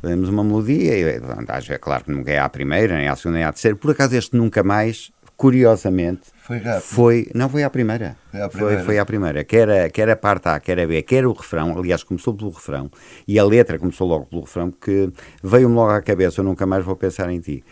[0.00, 3.38] Fazemos uma melodia, e, às vezes, claro que nunca é à primeira, nem à segunda,
[3.38, 3.76] nem à terceira.
[3.76, 5.10] Por acaso este nunca mais,
[5.40, 6.82] curiosamente, foi rápido.
[6.82, 8.14] Foi, não foi à primeira.
[8.30, 8.76] Foi à primeira.
[8.76, 9.42] Foi, foi à primeira.
[9.42, 11.78] Quer a, quer a parte A, quer a B, quer o refrão.
[11.78, 12.90] Aliás, começou pelo refrão.
[13.26, 15.08] E a letra começou logo pelo refrão, porque
[15.42, 17.64] veio-me logo à cabeça: eu nunca mais vou pensar em ti.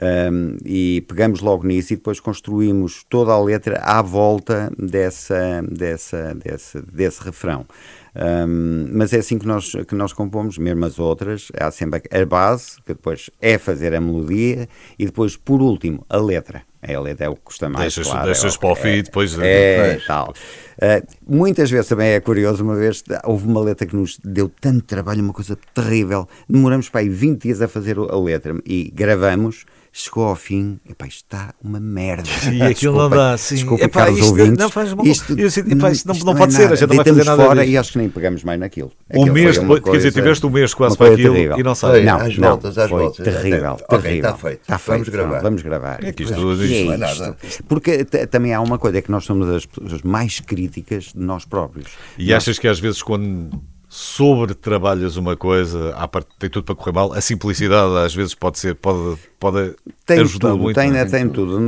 [0.00, 6.32] Um, e pegamos logo nisso e depois construímos toda a letra à volta dessa, dessa,
[6.32, 7.66] desse, desse refrão.
[8.14, 12.24] Um, mas é assim que nós, que nós compomos, mesmo as outras, há sempre a
[12.24, 16.62] base, que depois é fazer a melodia, e depois, por último, a letra.
[16.86, 17.94] É, a letra é o que custa mais.
[17.94, 19.38] Deixas, claro, deixas é, para o fim e depois.
[19.38, 20.32] É, é tal.
[20.76, 24.82] Uh, muitas vezes também é curioso, uma vez houve uma letra que nos deu tanto
[24.84, 26.28] trabalho, uma coisa terrível.
[26.48, 29.64] Demoramos para aí 20 dias a fazer a letra e gravamos
[29.96, 32.28] chegou ao fim, epá, isto está uma merda.
[32.52, 33.54] E aquilo não dá, sim.
[33.56, 34.58] Desculpa, epá, caros isto ouvintes.
[34.58, 35.06] Não faz mal.
[35.06, 37.24] Isto, eu, epá, isto não, não, não, pode é ser, a gente não vai fazer
[37.24, 37.72] nada fora disto.
[37.72, 38.92] e acho que nem pegamos mais naquilo.
[39.14, 41.58] Um mês depois, quer dizer, tiveste um mês quase para aquilo terrível.
[41.58, 42.04] e não sabes.
[42.04, 43.24] Não, às não, voltas, às foi voltas.
[43.24, 44.30] terrível, Ok, terrível.
[44.30, 44.60] está feito.
[44.60, 44.98] Está feito.
[44.98, 45.40] Vamos gravar.
[45.40, 46.04] Vamos gravar.
[46.04, 47.20] É que isto, isto é não é isto.
[47.22, 47.36] nada.
[47.66, 51.44] Porque também há uma coisa, é que nós somos as pessoas mais críticas de nós
[51.44, 51.88] próprios.
[52.18, 53.50] E achas que às vezes quando
[53.88, 58.34] sobre trabalhas uma coisa, à parte tem tudo para correr mal, a simplicidade às vezes
[58.34, 60.76] pode ser, pode, pode tem ajudar tudo, muito.
[60.76, 61.04] Tem, não é?
[61.04, 61.58] tem tudo,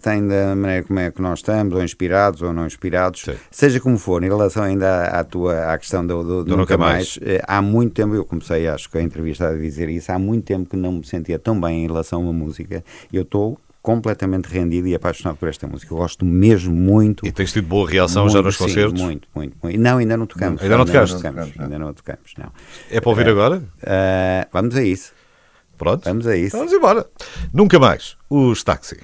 [0.00, 3.34] tem da maneira como é que nós estamos, ou inspirados ou não inspirados, Sim.
[3.50, 6.78] seja como for, em relação ainda à, à tua à questão do, do, do nunca
[6.78, 10.18] mais, eh, há muito tempo, eu comecei acho que a entrevista a dizer isso, há
[10.18, 13.58] muito tempo que não me sentia tão bem em relação a uma música, eu estou
[13.94, 15.92] completamente rendido e apaixonado por esta música.
[15.92, 17.26] Eu gosto mesmo muito.
[17.26, 19.02] E tens tido boa reação muito, já nos sim, concertos?
[19.02, 19.80] Muito, muito, muito.
[19.80, 20.62] Não, ainda não tocamos.
[20.62, 21.16] Ainda não tocaste?
[21.16, 22.52] tocamos, ainda não tocamos, não.
[22.88, 23.56] É para ouvir agora?
[23.58, 25.12] Uh, vamos a isso.
[25.76, 26.04] Pronto.
[26.04, 26.56] Vamos a isso.
[26.56, 27.06] Então vamos embora.
[27.52, 28.16] Nunca mais.
[28.28, 28.98] Os táxi.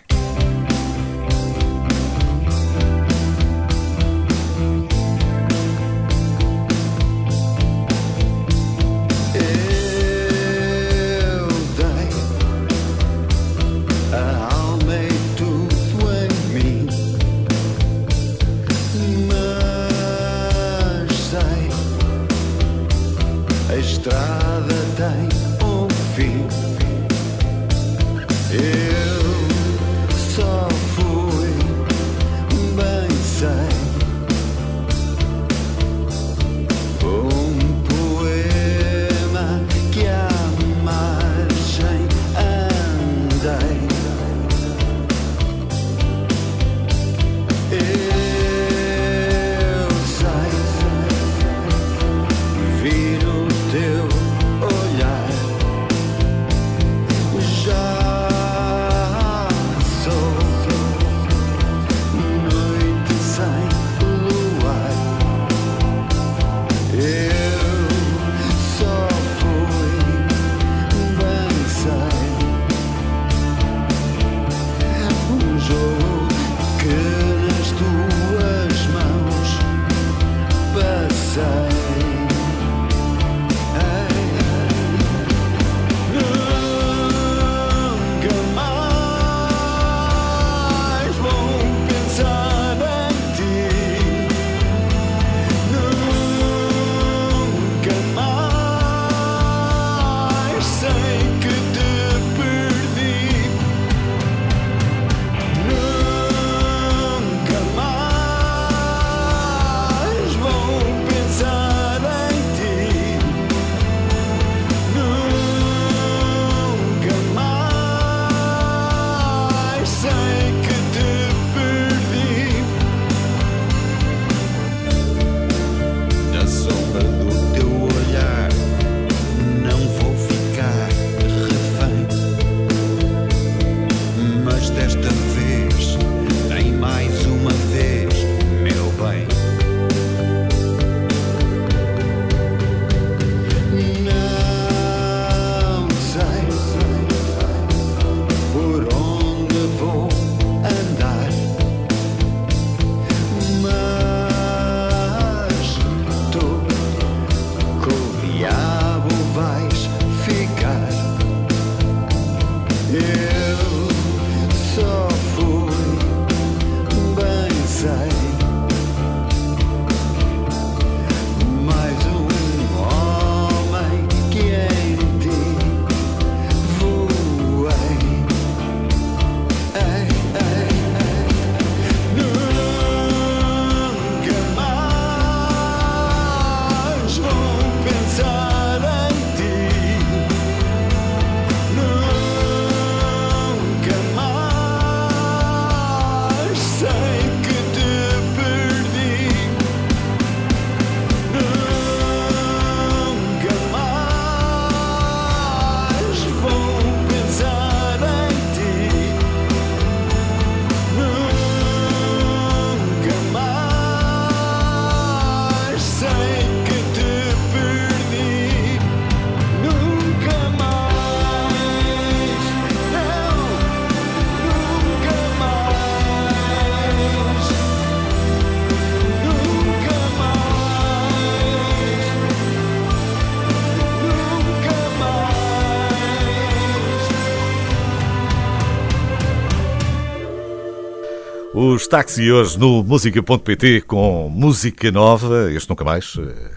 [241.88, 246.50] Táxi hoje no música.pt com música nova, este nunca mais, eh,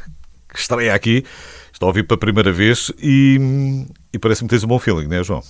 [0.51, 1.23] que estreia aqui.
[1.71, 5.17] Estou a ouvir pela primeira vez e, e parece-me que tens um bom feeling, não
[5.17, 5.43] é, João?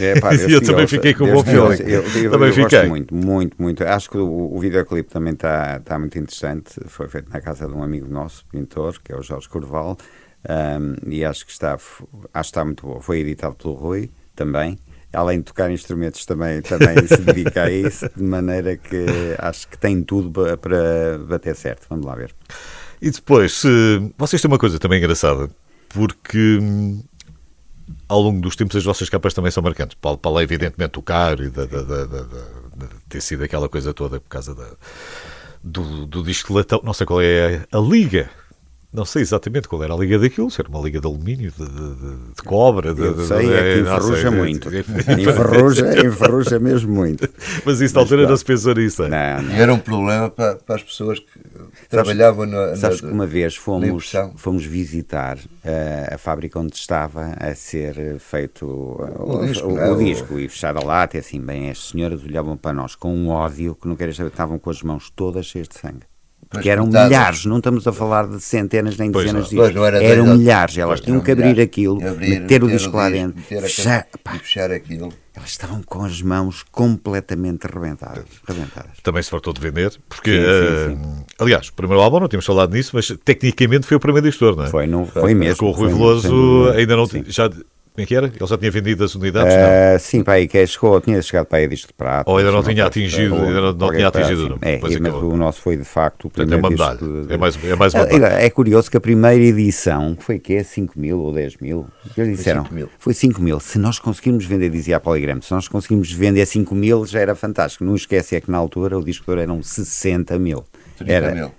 [0.00, 1.82] É, pá, Eu também fiquei com um bom feeling.
[1.82, 2.78] Eu, eu, Também eu fiquei.
[2.78, 3.84] gosto muito, muito, muito.
[3.84, 6.80] Acho que o, o videoclipe também está tá muito interessante.
[6.86, 9.98] Foi feito na casa de um amigo nosso, pintor, que é o Jorge Corval,
[10.48, 11.90] ahm, e acho que está, acho
[12.32, 13.00] que está muito bom.
[13.00, 14.78] Foi editado pelo Rui também.
[15.12, 19.04] Além de tocar instrumentos, também, também se dedica a isso, de maneira que
[19.38, 21.86] acho que tem tudo para bater certo.
[21.90, 22.34] Vamos lá ver.
[23.00, 23.62] E depois,
[24.16, 25.50] vocês têm uma coisa também engraçada,
[25.90, 26.58] porque
[28.08, 29.96] ao longo dos tempos as vossas capas também são marcantes.
[30.00, 34.28] Para lá, evidentemente, tocar e da, da- da- da- ter sido aquela coisa toda por
[34.28, 34.76] causa da-
[35.62, 36.80] do, do disco latão.
[36.82, 38.30] Não sei qual é a liga.
[38.92, 41.64] Não sei exatamente qual era a liga daquilo, se era uma liga de alumínio, de,
[41.64, 42.92] de- de- de cobre.
[42.92, 44.68] De, Eu sei, de- é que enferruja muito.
[45.18, 47.28] Enferruja, enferruja mesmo muito.
[47.64, 49.02] Mas isso na altura não se pensou nisso.
[49.04, 49.08] é?
[49.08, 49.54] Não, não.
[49.56, 51.26] E era um problema para, para as pessoas que
[51.88, 57.34] trabalhavam na, Sabes na- que uma vez fomos, fomos visitar eh, a fábrica onde estava
[57.38, 59.90] a ser feito o, O disco, o- é?
[59.90, 62.94] o O- disco e fechar a lata e assim, bem, as senhoras olhavam para nós
[62.94, 66.02] com um ódio que não queres saber, estavam com as mãos todas cheias de sangue.
[66.50, 70.38] Porque eram milhares, não estamos a falar de centenas nem dezenas de era eram dois-
[70.38, 71.64] milhares, elas tinham que abrir milhares.
[71.64, 75.10] aquilo, Abrir, meter o disco lá dentro, fechar, pá, fechar aquilo.
[75.34, 78.98] elas estavam com as mãos completamente rebentadas, rebentadas.
[79.02, 81.24] Também se fartou de vender, porque, Sim, sim, eh, sim.
[81.38, 84.64] aliás, o primeiro álbum, não tínhamos falado nisso, mas tecnicamente foi o primeiro editor, não
[84.64, 84.68] é?
[84.68, 85.56] Foi, não, foi mesmo.
[85.56, 87.24] Porque o Rui foi, Veloso ainda não tinha.
[87.28, 87.50] Já,
[87.94, 88.26] como é que era?
[88.26, 89.54] Ele já tinha vendido as unidades?
[89.54, 92.30] Ah, sim, pá, aí que chegou, tinha chegado para aí disco de prata.
[92.30, 94.58] Ou ainda não tinha atingido, ou ainda não- não tinha atingido, assim.
[94.62, 95.32] É, mas acabou.
[95.32, 97.24] o nosso foi de facto o Portanto, é primeiro uma medalha.
[97.26, 98.34] de- É mais, é mais uma Ah, medalha.
[98.42, 101.86] É curioso que a primeira edição foi que é 5 mil ou 10 mil.
[102.16, 102.88] Eles disseram, 5 mil.
[102.98, 103.60] foi 5 mil.
[103.60, 107.34] Se nós conseguirmos vender, dizia a Polygram, se nós conseguimos vender 5 mil já era
[107.34, 107.84] fantástico.
[107.84, 110.64] Não esquece é que na altura o disco de ouro eram 60 mil.
[110.96, 111.52] 30 Era, mil.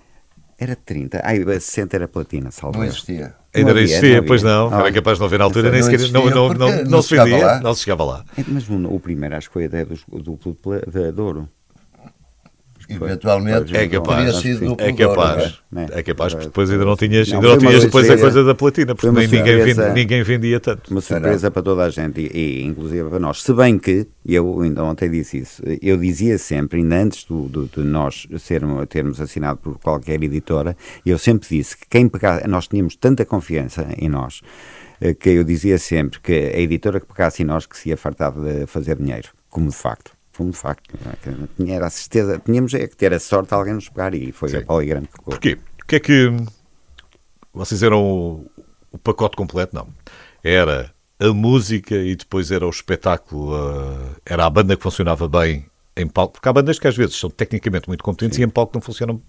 [0.57, 1.21] Era 30.
[1.23, 3.33] Ai, 60 era platina, salvo Não existia.
[3.55, 4.55] Ainda não existia, não pois havia.
[4.69, 4.79] não.
[4.79, 6.11] Era capaz de não ver na altura, não nem sequer.
[6.11, 7.59] Não, não, não, não não se vendia, lá.
[7.59, 8.25] não se chegava lá.
[8.37, 11.47] É, Mas o, o primeiro acho que foi a ideia do Pla- de, de Ouro.
[13.01, 14.17] Eventualmente É capaz.
[14.25, 15.59] teria sido É Clube de Ouro, capaz.
[15.71, 15.87] não é?
[15.91, 18.55] É capaz, porque depois ainda não tinhas, Não, ainda não tinhas depois a coisa da
[18.55, 20.91] platina, porque nem ninguém, vende- ninguém vendia tanto.
[20.91, 23.41] Uma surpresa para toda a gente e, e inclusive para nós.
[23.41, 27.65] Se bem que, eu ainda ontem disse isso, eu dizia sempre, ainda antes do, do-
[27.67, 30.75] de nós sermos, termos assinado por qualquer editora,
[31.05, 34.41] eu sempre disse que quem pegar, nós tínhamos tanta confiança em nós,
[35.01, 37.97] eh, que eu dizia sempre que a editora que pegasse em nós que se ia
[37.97, 40.11] fartar de fazer dinheiro, como de facto.
[40.35, 41.35] Como de facto, não é?
[41.37, 44.13] Não tinha era a certeza, tínhamos é que ter a sorte de alguém nos pegar
[44.15, 44.57] e foi Sim.
[44.57, 45.25] a Polygram que pegou.
[45.25, 45.57] Porquê?
[45.81, 46.31] O que é que
[47.53, 48.51] vocês eram o,
[48.91, 49.75] o pacote completo?
[49.75, 49.87] Não.
[50.43, 55.65] Era a música e depois era o espetáculo, ah, era a banda que funcionava bem
[55.95, 58.71] em palco, porque há bandas que às vezes são tecnicamente muito competentes e em palco
[58.73, 59.21] não funcionam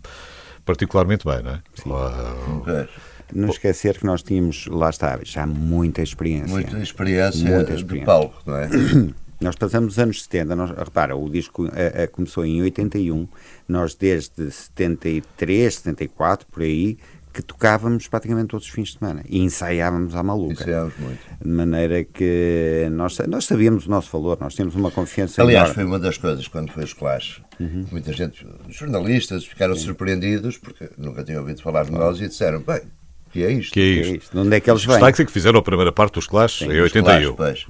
[0.65, 1.63] particularmente bem, não é?
[1.91, 2.89] Ah.
[3.33, 6.49] Não esquecer que nós tínhamos, lá está, já muita experiência.
[6.49, 8.07] Muita experiência, Muita de experiência.
[8.07, 8.69] palco, não é?
[9.45, 13.29] Nós passamos os anos 70, nós, repara, o disco eh, eh, começou em 81,
[13.69, 16.97] nós desde 73, 74, por aí,
[17.31, 20.55] que tocávamos praticamente todos os fins de semana e ensaiávamos à maluca.
[20.55, 21.19] Ensaiámos muito.
[21.43, 25.75] De maneira que nós, nós sabíamos o nosso valor, nós temos uma confiança Aliás, enorme.
[25.75, 27.43] foi uma das coisas quando foi os Clash.
[27.61, 27.87] Uhum.
[27.91, 32.79] Muita gente, jornalistas, ficaram surpreendidos porque nunca tinham ouvido falar de nós e disseram: bem,
[33.27, 33.75] o que é isto?
[33.75, 34.17] que é Que é isto?
[34.25, 34.33] isto?
[34.33, 34.97] De onde é que eles Os vêm?
[34.97, 37.35] Stags é que fizeram a primeira parte dos Clash em Os Clash, 81.
[37.35, 37.67] pois.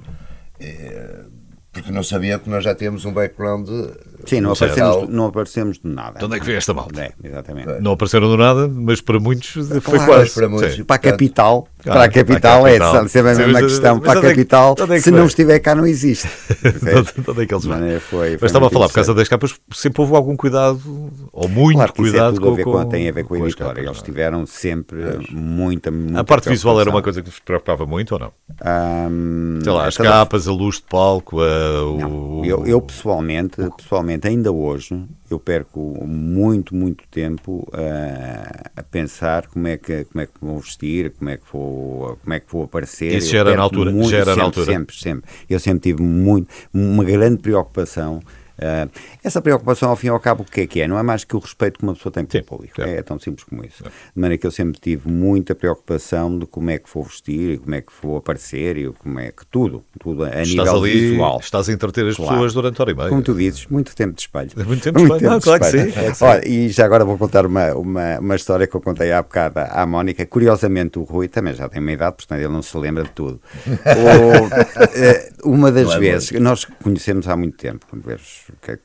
[0.59, 1.25] É,
[1.75, 3.67] porque não sabia que nós já temos um background.
[4.25, 6.19] Sim, não aparecemos, não aparecemos de nada.
[6.19, 7.01] De onde é que veio esta malta?
[7.01, 7.81] É, exatamente.
[7.81, 10.33] Não apareceram do nada, mas para muitos foi Claro, quase.
[10.33, 10.81] para muitos.
[10.83, 13.07] Para a capital, Ah, para a capital, para a é capital.
[13.09, 13.99] sempre a mesma questão.
[13.99, 16.27] Para a é capital, é que se não estiver cá, não existe.
[17.25, 17.77] De onde é que eles vêm?
[17.79, 20.81] Mas foi- Mas foi estava a falar, por causa das capas, sempre houve algum cuidado,
[21.31, 23.79] ou muito Claro é cuidado com, com, tem a ver com a editora.
[23.79, 24.01] Eles é?
[24.03, 24.99] tiveram sempre
[25.31, 28.31] muita, muita A parte visual era uma coisa que vos preocupava muito ou não?
[29.63, 32.41] Sei lá, as toda- capas, a luz de palco, o...
[32.45, 33.57] Eu, eu pessoalmente,
[34.19, 40.21] pessoalmente, ainda hoje, eu perco muito, muito tempo ah, a pensar como é que como
[40.21, 43.13] é que vou vestir, como é que vou, como é que vou aparecer.
[43.15, 43.91] Isso Eu já era na altura?
[43.91, 44.65] muito- Já era na sempre, altura?
[44.65, 45.29] Sempre, sempre.
[45.49, 48.21] Eu sempre tive muito, uma grande preocupação.
[48.61, 48.87] Ah,
[49.23, 50.87] essa preocupação, ao fim e ao cabo, o que é que é?
[50.87, 52.75] Não é mais que o respeito que uma pessoa tem pelo Sim, público.
[52.75, 52.89] certo.
[52.89, 53.83] É tão simples como isso.
[53.83, 57.57] De maneira que eu sempre tive muita preocupação de como é que vou vestir, e
[57.57, 60.91] como é que vou aparecer e como é que tudo, tudo a Estás nível ali,
[61.09, 61.39] visual.
[61.39, 62.31] estás a entreter as Claro.
[62.31, 63.09] pessoas durante hora e meia.
[63.09, 64.51] Como tu dizes, muito tempo de espelho.
[64.65, 65.29] Muito tempo de espelho.
[65.31, 66.25] Não, claro que sim, claro que sim.
[66.25, 69.59] Olha, e já agora vou contar uma, uma, uma história que eu contei há bocado
[69.59, 70.25] à Mónica.
[70.25, 73.39] Curiosamente, o Rui também já tem uma idade, portanto ele não se lembra de tudo.
[74.95, 78.19] Eh, uma das Não é vezes, nós conhecemos há muito tempo, vamos ver,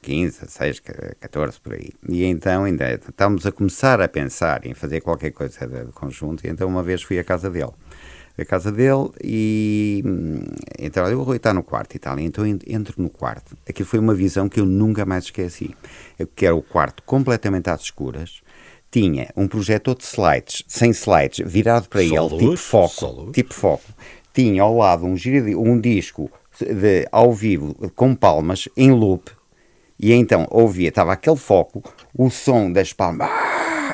[0.02, 0.80] 15, 16,
[1.20, 1.90] 14 por aí.
[2.08, 6.46] E então ainda estávamos a começar a pensar em fazer qualquer coisa de, conjunto.
[6.46, 7.72] E então uma vez fui à casa dele.
[8.38, 10.40] A casa dele e hum,
[10.78, 12.18] então eu vou estar no quarto e tal.
[12.18, 13.54] Então en- entro no quarto.
[13.68, 15.74] Aquilo foi uma visão que eu nunca mais esqueci.
[16.18, 18.40] Eu que era o quarto completamente às escuras.
[18.90, 22.38] Tinha um projetor de slides, sem slides, virado para Só ele, luz?
[22.38, 23.30] tipo foco.
[23.32, 23.84] Tipo foco.
[24.32, 25.14] Tinha ao lado um,
[25.58, 29.30] um disco de, ao vivo com palmas em loop.
[30.02, 31.82] E então ouvia, estava aquele foco,
[32.16, 33.28] o som das palmas.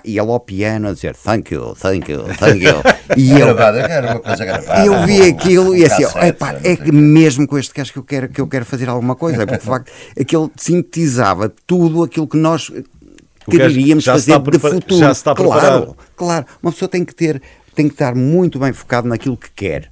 [0.04, 2.74] E ele ao piano a dizer thank you, thank you, thank you.
[3.16, 4.84] E eu, Gravada, era uma coisa gravada.
[4.84, 8.28] eu vi aquilo e assim, epá, é que mesmo com este gajo que eu quero,
[8.28, 12.70] que eu quero fazer alguma coisa, porque de facto aquele sintetizava tudo aquilo que nós
[13.50, 15.00] queríamos fazer de futuro.
[15.00, 15.96] já está claro, preparado.
[16.16, 17.40] claro, uma pessoa tem que ter,
[17.74, 19.90] tem que estar muito bem focado naquilo que quer.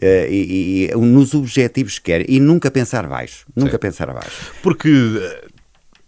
[0.00, 3.78] e, e- e nos objetivos que quer e nunca pensar baixo, nunca Sim.
[3.78, 4.52] pensar baixo.
[4.62, 5.44] Porque eh,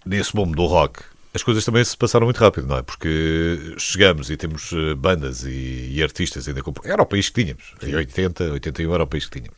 [0.08, 1.02] nesse mundo do rock
[1.34, 2.82] as coisas também se passaram muito rápido, não é?
[2.82, 6.72] Porque chegamos e temos eh, bandas e, e artistas ainda com...
[6.84, 7.74] Era o país que tínhamos.
[7.82, 9.56] Em 80, 81 era o país que tínhamos.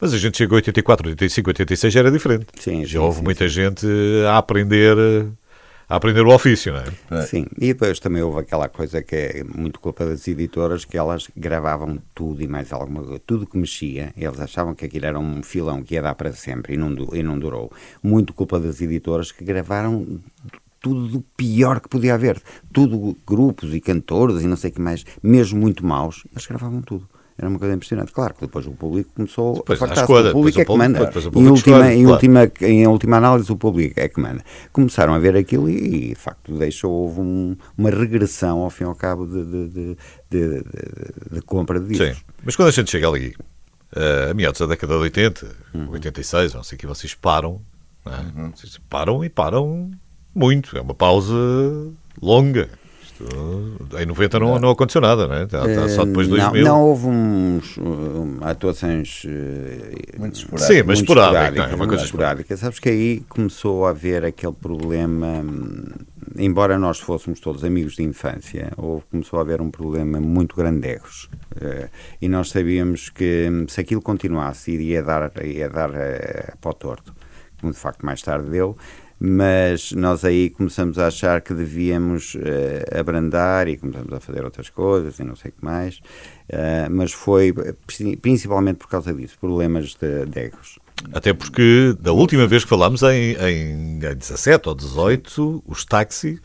[0.00, 2.46] Mas a gente chegou a 84, 85, 86 já era diferente.
[2.58, 3.86] Sim, já sim, houve sim, muita gente
[4.26, 5.26] a aprender, eh,
[5.90, 7.20] a aprender o ofício, não é?
[7.20, 7.26] É.
[7.26, 11.28] Sim, e depois também houve aquela coisa que é muito culpa das editoras, que elas
[11.36, 15.42] gravavam tudo e mais alguma coisa, tudo que mexia, eles achavam que aquilo era um
[15.42, 17.72] filão que ia dar para sempre e não, e não durou.
[18.00, 20.20] Muito culpa das editoras que gravaram
[20.80, 22.40] tudo do pior que podia haver,
[22.72, 26.82] tudo grupos e cantores e não sei o que mais, mesmo muito maus, eles gravavam
[26.82, 27.08] tudo.
[27.40, 28.12] Era uma coisa impressionante.
[28.12, 30.02] Claro que depois o público começou Depois a fartar-se.
[30.02, 31.06] escolha, O público é que manda.
[31.06, 32.12] depois Em última, escolhe, em, claro.
[32.12, 34.44] última, em última análise, o público é que manda.
[34.72, 38.86] Começaram a ver aquilo e, de facto, deixou, houve um- uma regressão, ao fim e
[38.88, 39.96] ao cabo, de, de, de,
[40.30, 42.16] de- de- de compra de discos.
[42.18, 42.22] Sim.
[42.44, 43.34] Mas quando a gente chega ali,
[43.96, 45.90] eh, a meados da década de 80, Uhum.
[45.92, 47.60] 86, não sei o que, vocês param,
[48.04, 48.12] não
[48.46, 48.50] é?
[48.54, 49.90] Vocês param e param
[50.34, 50.76] muito.
[50.76, 51.34] É uma pausa
[52.20, 52.68] longa.
[53.24, 55.42] Isto, em 90 não, não aconteceu nada, não é?
[55.44, 56.64] Está- está só depois de Eh, não, 2000.
[56.64, 60.72] não houve uns, um, atuações eh, Muito esporádico.
[60.72, 61.74] Sim, mas esporádicas, não é?
[61.74, 62.60] Uma coisa esporádicas.
[62.60, 65.44] Sabes que aí começou a haver aquele problema,
[66.38, 70.80] embora nós fôssemos todos amigos de infância, houve, começou a haver um problema muito grande
[70.80, 71.28] de egos.
[71.60, 71.88] Eh,
[72.22, 76.74] e nós sabíamos que hum, se aquilo continuasse, iria dar, ia dar eh, para o
[76.74, 77.12] torto,
[77.60, 78.76] como de facto mais tarde deu.
[79.22, 84.70] Mas nós aí começamos a achar que devíamos eh, abrandar e começamos a fazer outras
[84.70, 86.00] coisas e não sei o que mais.
[86.48, 90.78] Eh, mas foi eh, princi- principalmente por causa disso, problemas de, de egos.
[91.12, 96.40] Até porque da última vez que falámos, em, em, em 17 ou 18, os táxi,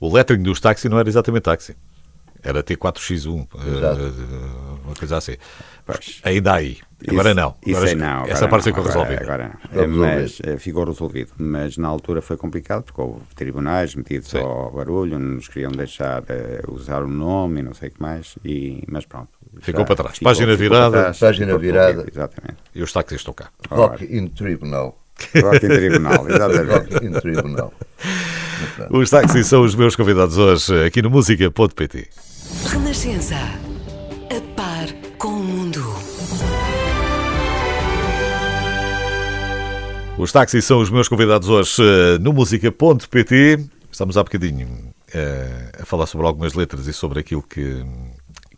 [0.00, 1.74] o lettering dos táxi não era exatamente táxi.
[2.44, 3.46] Era T4X1,
[3.76, 4.00] Exato.
[4.84, 5.36] Uma coisa assim.
[5.86, 6.20] Pois.
[6.24, 6.38] Aí.
[7.06, 7.54] Agora Isso- não.
[7.66, 8.22] Isso Agora, aí não.
[8.24, 9.22] essa agora parte não, ficou agora- resolvida.
[9.24, 9.82] Agora, não.
[9.82, 11.30] Ficou mas eh, ficou resolvido.
[11.36, 14.38] Mas na altura foi complicado porque houve tribunais metidos Sim.
[14.38, 18.00] ao barulho, não nos queriam deixar eh, usar o nome e não sei o que
[18.00, 18.36] mais.
[18.44, 19.28] E, mas pronto.
[19.60, 20.18] Ficou para trás.
[20.18, 20.90] Página virada.
[20.90, 22.06] para trás, Página ficou virada.
[22.10, 22.56] Exatamente.
[22.74, 23.50] E os táxis estão cá.
[23.70, 24.98] Rock in Tribunal.
[25.40, 26.72] Rock em tribunal, exatamente.
[26.94, 27.72] Rock in Tribunal.
[28.90, 32.08] Os táxis são os meus convidados hoje aqui no música.pt.
[32.66, 33.36] Renascença.
[33.36, 34.73] A par
[35.24, 35.80] com o mundo.
[40.18, 43.58] Os táxis são os meus convidados hoje eh, no música.pt.
[43.90, 47.82] Estamos há bocadinho eh, a falar sobre algumas letras e sobre aquilo que,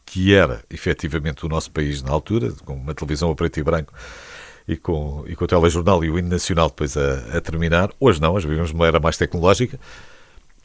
[0.05, 3.93] que era efetivamente o nosso país na altura, com uma televisão a preto e branco
[4.67, 7.91] e com, e com o telejornal e o hino nacional depois a, a terminar.
[8.01, 9.79] Hoje não, hoje vivemos numa era mais tecnológica,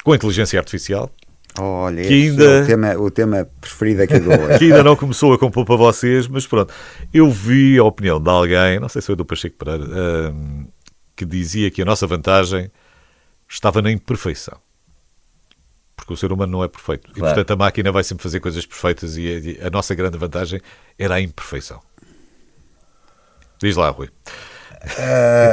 [0.03, 1.11] com inteligência artificial,
[1.59, 4.57] Olha, Que ainda- é o tema, o tema preferido aqui do hoje.
[4.59, 6.73] que ainda não começou a compor para vocês, mas pronto.
[7.13, 10.65] Eu vi a opinião de alguém, não sei se foi do Pacheco Pereira, ahm,
[11.15, 12.71] que dizia que a nossa vantagem
[13.49, 14.57] estava na imperfeição.
[15.95, 17.11] Porque o ser humano não é perfeito.
[17.11, 17.35] E, Claro.
[17.35, 20.59] portanto, a máquina vai sempre fazer coisas perfeitas e a, a nossa grande vantagem
[20.97, 21.81] era a imperfeição.
[23.61, 24.09] Diz lá, Rui.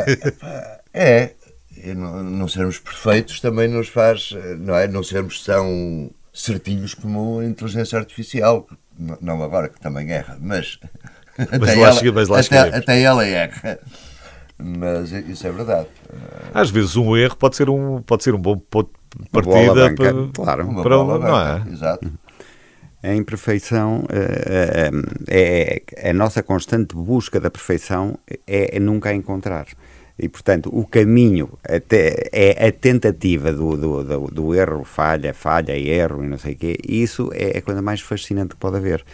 [0.07, 1.34] Epá, é, e
[1.95, 4.87] não, não sermos perfeitos também nos faz, eh, não é?
[4.89, 8.66] Não sermos tão certinhos como a inteligência artificial.
[9.20, 10.79] Não agora, que também erra, mas.
[11.39, 13.79] até lá ela- chega- mas lá até, até ela erra.
[14.59, 15.87] Mas isso é verdade.
[16.53, 19.95] Às vezes um erro pode ser um, pode ser um bom ponto de Uma partida
[19.95, 20.66] para, claro.
[20.68, 21.72] Uma para bola um- não é?
[21.72, 22.12] Exato.
[23.01, 24.91] A imperfeição, eh,
[25.29, 29.66] eh, é, a nossa constante busca da perfeição é, é nunca a encontrar.
[30.19, 35.79] E, portanto, o caminho até, é a tentativa do, do, do, do erro, falha, falha,
[35.79, 36.77] erro e não sei o quê.
[36.89, 39.05] Isso é a coisa mais fascinante que pode haver.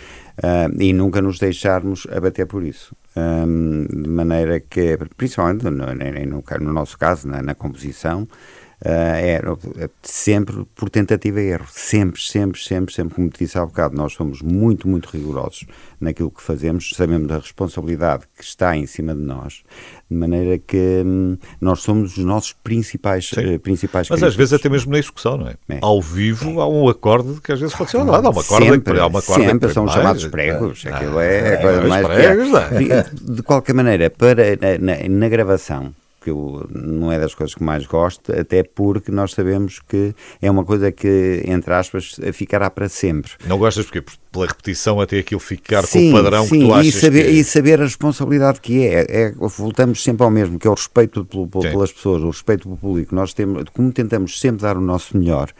[0.42, 2.96] Ah, e nunca nos deixarmos abater por isso.
[3.16, 8.63] Hum, de maneira que, principalmente no, no, no- no nosso caso, na, na composição, ah,
[8.88, 9.56] era
[10.02, 11.66] sempre por tentativa e erro.
[11.70, 15.64] Sempre, sempre, sempre, sempre, como te disse há bocado, nós somos muito, muito rigorosos
[16.00, 19.62] naquilo que fazemos, sabemos a responsabilidade que está em cima de nós,
[20.10, 23.54] de maneira que hum, nós somos os nossos principais, Sim.
[23.54, 24.36] eh, principais Mas às críticos.
[24.36, 25.54] vezes até mesmo na execução, não é?
[25.70, 25.78] É.
[25.80, 28.94] Ao vivo há um acorde que às vezes pode ser olha, há uma corda sempre,
[28.94, 29.96] que há uma corda sempre são mais.
[29.96, 30.84] chamados pregos.
[30.86, 32.96] Ah, Aquilo é a é, coisa os mais pregos, que é.
[32.96, 33.02] é?
[33.04, 35.94] De, de qualquer maneira, para, na, na- na gravação,
[36.24, 40.50] que eu, não é das coisas que mais gosto, até porque nós sabemos que é
[40.50, 43.32] uma coisa que, entre aspas, ficará para sempre.
[43.46, 44.02] Não gostas porque
[44.32, 47.24] pela repetição até aquilo ficar Sim, com o padrão sim, que tu achas e saber,
[47.26, 47.30] que...
[47.30, 49.06] e saber a responsabilidade que é.
[49.08, 49.34] é.
[49.38, 53.14] Voltamos sempre ao mesmo, que é o respeito pelo- pelas pessoas, o respeito pelo público.
[53.14, 55.50] Nós temos, como tentamos sempre dar o nosso melhor,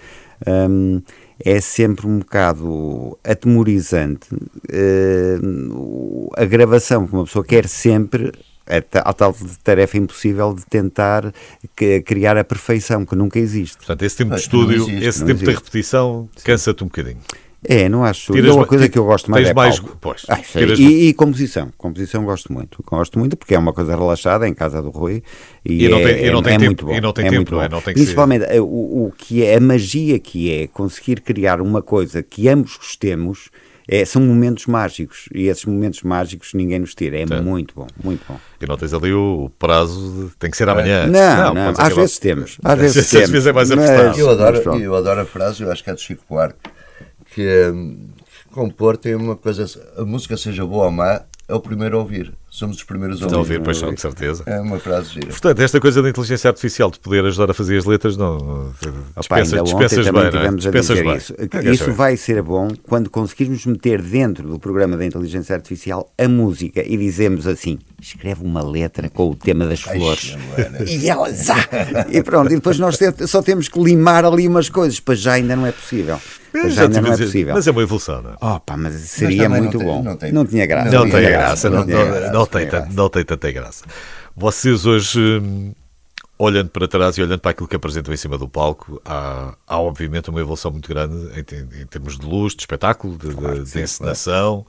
[0.46, 1.00] hum,
[1.38, 4.28] é sempre um bocado atemorizante
[5.42, 8.32] hum, a gravação que uma pessoa quer sempre.
[8.66, 11.32] A, ta- a tal tarefa impossível de tentar
[11.76, 13.76] que- criar a perfeição que nunca existe.
[13.76, 15.58] Portanto, esse tempo de não estúdio, existe, esse não tempo de existe.
[15.64, 17.18] repetição, cansa-te um bocadinho.
[17.66, 18.32] É, não acho.
[18.34, 19.96] Tiras e é uma ma- coisa que eu gosto mais é mais- palco.
[19.98, 21.70] pois, Ah, tiras- e, e composição.
[21.78, 22.82] Composição gosto muito.
[22.86, 25.22] Gosto muito porque é uma coisa relaxada em casa do Rui
[25.64, 26.92] e, E não é, tem- e não é- tem é tempo, muito bom.
[26.94, 27.68] e não tem é tempo, muito não é?
[27.68, 27.74] bom.
[27.76, 28.64] Não tem que ser- Principalmente eh, o,
[29.06, 33.48] o que é a magia que é conseguir criar uma coisa que ambos gostemos.
[33.86, 37.18] É, são momentos mágicos e esses momentos mágicos ninguém nos tira.
[37.18, 38.38] É muito bom, muito bom.
[38.60, 40.36] E não tens ali o prazo de...
[40.36, 41.06] tem que ser amanhã.
[41.06, 42.58] Não, não, ser às que vezes temos.
[42.64, 43.46] Às Às vezes vezes temos.
[43.46, 44.18] é mais mas-.
[44.18, 46.58] Eu adoro, eu adoro a frase, eu acho que é de Chico Buarque,
[47.34, 48.08] que hum,
[48.50, 49.66] compor tem uma coisa,
[49.98, 52.32] a música seja boa ou má, é o primeiro a ouvir.
[52.54, 53.54] Somos os primeiros a Estão a ouvir.
[53.54, 54.44] ouvir, pois são, de certeza.
[54.46, 55.26] É uma frase gira.
[55.26, 58.36] Portanto, esta coisa da inteligência artificial de poder ajudar a fazer as letras, não.
[58.36, 60.52] Opa, Dispensas, ontem dispensas bem, não é?
[60.54, 61.16] Dispensas bem.
[61.16, 61.34] isso.
[61.36, 66.08] Ah, quer Isso vai ser bom quando conseguirmos meter dentro do programa da inteligência artificial
[66.16, 70.36] a música e dizemos assim: escreve uma letra com o tema das Ai, flores.
[70.56, 70.78] Luana.
[70.86, 71.56] E ela zá!
[72.08, 72.96] E pronto, e depois nós
[73.26, 76.20] só temos que limar ali umas coisas, pois já ainda não é possível.
[76.52, 77.52] Pois Já ainda não é possível.
[77.52, 78.36] Mas é uma evolução, não é?
[78.40, 80.02] Opa, mas seria também muito não tem- bom.
[80.04, 80.88] não tem- não tinha graça.
[80.92, 82.96] Não, Não tinha graça, graça, não, não não- tem, tinha tan- graça.
[82.96, 83.84] não tem tanta graça.
[84.36, 85.72] Vocês hoje, hum,
[86.38, 89.78] olhando para trás e olhando para aquilo que apresentam em cima do palco, há, há
[89.80, 93.80] obviamente uma evolução muito grande em, em termos de luz, de espetáculo, de, de- de
[93.80, 94.66] encenação.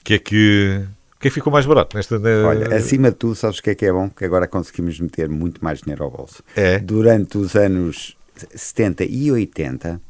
[0.00, 0.84] O que é que.
[1.16, 2.16] O que é que ficou mais barato nesta.
[2.46, 4.10] Olha, acima de tudo, sabes o que é que é bom?
[4.10, 6.42] Que agora conseguimos meter muito mais dinheiro ao bolso.
[6.56, 6.80] É.
[6.80, 8.16] Durante os anos
[8.54, 10.00] 70 e 80,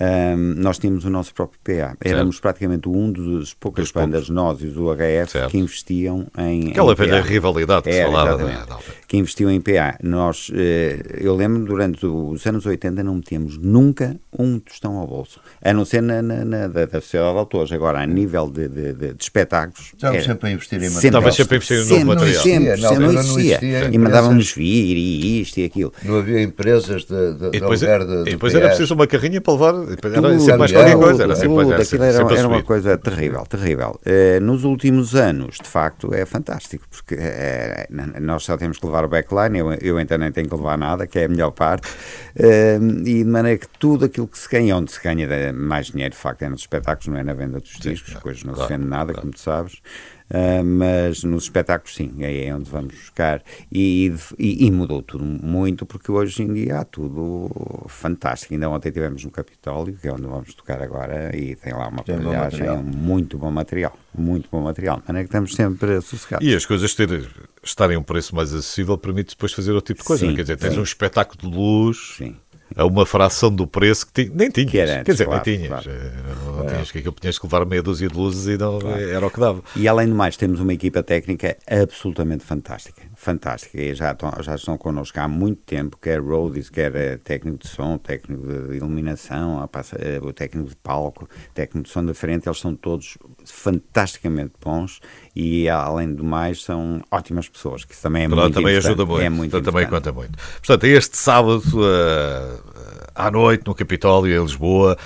[0.00, 1.96] ahm, nós tínhamos o nosso próprio PA.
[2.04, 4.10] Éramos praticamente um dos poucas Dos poucos.
[4.10, 5.50] bandas, nós e os UHF, Certo.
[5.50, 6.70] que investiam em.
[6.70, 7.28] Aquela em velha PA.
[7.28, 8.42] rivalidade que se Era, falava.
[8.42, 8.68] exatamente.
[8.68, 9.96] da- que investiam em PA.
[10.02, 15.40] Nós, eh, eu lembro, durante os anos 80 não metíamos nunca um tostão ao bolso.
[15.62, 17.70] A não ser na, na, na- da, da Sociedade de Autores.
[17.72, 19.92] Agora, a nível de, de, de- de espetáculos...
[19.94, 21.20] Estávamos sempre a investir em sempre- material.
[21.20, 22.42] Estavas sempre a investir no novo Sempre, material.
[22.42, 23.90] Sempre, não não existia.
[23.92, 25.92] E mandávamos vir e isto e aquilo.
[26.02, 28.94] Não havia empresas de, de, E de depois, aluguer de, e de depois era preciso
[28.94, 29.74] uma carrinha para levar.
[29.84, 31.22] Era Tudo, sempre mais tudo, qualquer coisa.
[31.24, 34.00] Era tudo, sempre, era sempre, era, sempre a era uma coisa terrível, terrível.
[34.04, 39.04] Eh, nos últimos anos, de facto, é fantástico, porque n- nós só temos que levar
[39.04, 41.88] o backline, eu, eu então nem tenho que levar nada, que é a melhor parte,
[42.36, 46.12] Eh, e de maneira que tudo aquilo que se ganha, onde se ganha mais dinheiro,
[46.14, 48.68] de facto, é nos espetáculos, não é na venda dos discos, claro, coisas não claro,
[48.68, 49.20] se vende nada, claro.
[49.20, 49.74] como tu sabes.
[50.30, 55.22] Uh, mas nos espetáculos sim, aí é onde vamos buscar e, e- e mudou tudo
[55.22, 57.50] muito porque hoje em dia há tudo
[57.88, 61.88] fantástico, ainda ontem tivemos no Capitólio que é onde vamos tocar agora e tem lá
[61.88, 62.78] uma Tem bom aparelhagem, material.
[62.78, 66.64] um muito bom material muito bom material, mas é que estamos sempre sossegados E as
[66.64, 67.28] coisas ter,
[67.62, 70.24] estarem a um preço mais acessível permite depois fazer outro tipo de coisa.
[70.24, 70.36] Sim, é?
[70.36, 70.80] Quer dizer, tens sim.
[70.80, 72.36] um espetáculo de luz sim,
[72.76, 74.70] a uma fração do preço que nem tinhas.
[74.70, 75.68] Que antes, Quer dizer, claro, nem tinhas.
[75.84, 75.90] claro.
[75.90, 76.12] Eh,
[76.56, 79.30] Não, tinhas que aquilo tinhas que levar meia dúzia de luzes e não, era o
[79.30, 79.62] que dava.
[79.76, 83.02] E além do mais, temos uma equipa técnica absolutamente fantástica.
[83.24, 83.80] Fantástica.
[83.80, 87.68] E já, estão, já estão connosco há muito tempo, quer roadies, quer eh, técnico de
[87.68, 89.66] som, técnico de iluminação,
[89.98, 93.16] eh, o técnico de palco, técnico de som da frente, eles são todos
[93.46, 95.00] fantasticamente bons
[95.34, 98.92] e, além do mais, são ótimas pessoas, que isso também é Pronto, muito também importante.
[98.92, 99.24] ajuda muito.
[99.24, 100.38] É muito portanto, também conta muito.
[100.58, 102.58] Portanto, este sábado eh,
[103.14, 104.98] à noite no Capitólio, em Lisboa,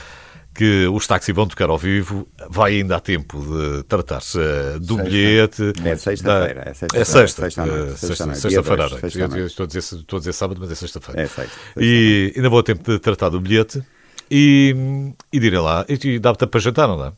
[0.58, 2.26] que os táxis vão tocar ao vivo.
[2.50, 5.04] Vai ainda há tempo de tratar-se eh, do Sexta.
[5.04, 5.72] bilhete.
[5.84, 7.42] É sexta-feira, é sexta-feira, É sexta.
[7.42, 9.46] sexta eh, sexta sexta- Sexta-feira sexta noite.
[9.46, 11.20] Estou a dizer, estou a dizer sábado, mas é sexta-feira.
[11.22, 13.80] É sexta, sexta E ainda vou a tempo de tratar do bilhete
[14.28, 14.74] e,
[15.32, 15.86] e direi lá.
[15.88, 17.12] E dá-te para jantar, não dá?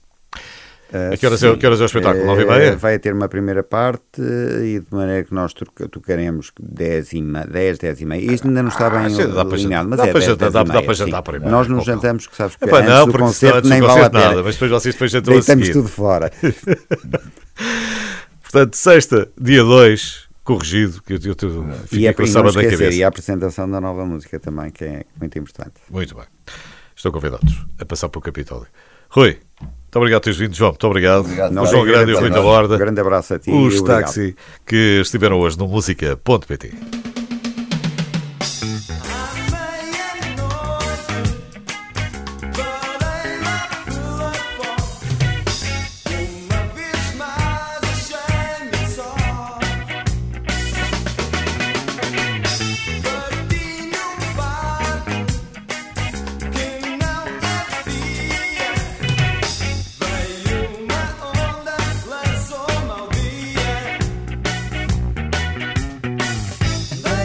[0.90, 2.26] Uh, que, ah, horas é, que horas é o espetáculo?
[2.26, 2.62] Nove e meia?
[2.64, 7.44] Eh, vai ter uma primeira parte e de maneira que nós tocaremos 10, e ma,
[7.44, 8.32] 10, 10 e meia.
[8.32, 10.82] Isto ainda não está bem ah, alinhado, mas dá é para 10, jantar, 10 dá,
[10.82, 11.50] para jantar primeiro.
[11.50, 14.24] Nós não jantamos, que sabes que Epá, antes não, do concerto nem vale a pena.
[14.24, 15.72] Nada, mas depois vocês depois jantam a seguir.
[15.72, 16.32] tudo fora.
[18.42, 22.64] Portanto, sexta, dia 2, corrigido, que eu, eu, eu fiquei é com a sábado na
[22.64, 22.96] cabeça.
[22.96, 25.74] E a apresentação da nova música também, que é muito importante.
[25.88, 26.24] Muito bem.
[26.96, 28.66] Estão convidados a passar para o Capitólio.
[29.08, 29.38] Rui,
[29.90, 30.70] muito obrigado por teres vindo, João.
[30.70, 31.20] Muito obrigado.
[31.22, 32.76] obrigado Não, o João Grande e o Rui da Borda.
[32.76, 33.50] Um grande abraço a ti.
[33.50, 36.99] Os táxi que estiveram hoje no música.pt.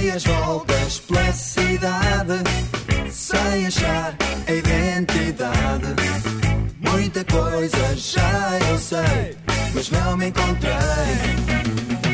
[0.06, 2.44] dei as voltas pela cidade,
[3.10, 4.16] sem achar
[4.48, 5.96] a identidade.
[6.80, 9.36] Muita coisa já eu sei,
[9.74, 12.05] mas não me encontrei.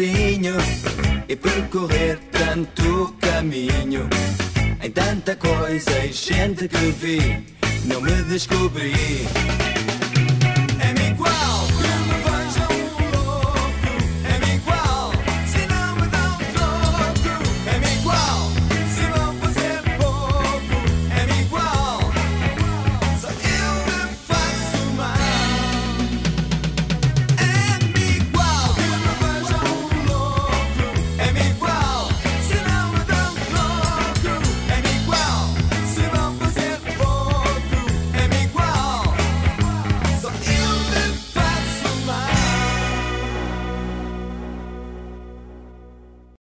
[0.00, 0.54] sozinho
[1.28, 4.08] e percorrer tanto caminho.
[4.82, 7.44] Em tanta coisa e gente que vi,
[7.84, 8.94] não me descobri.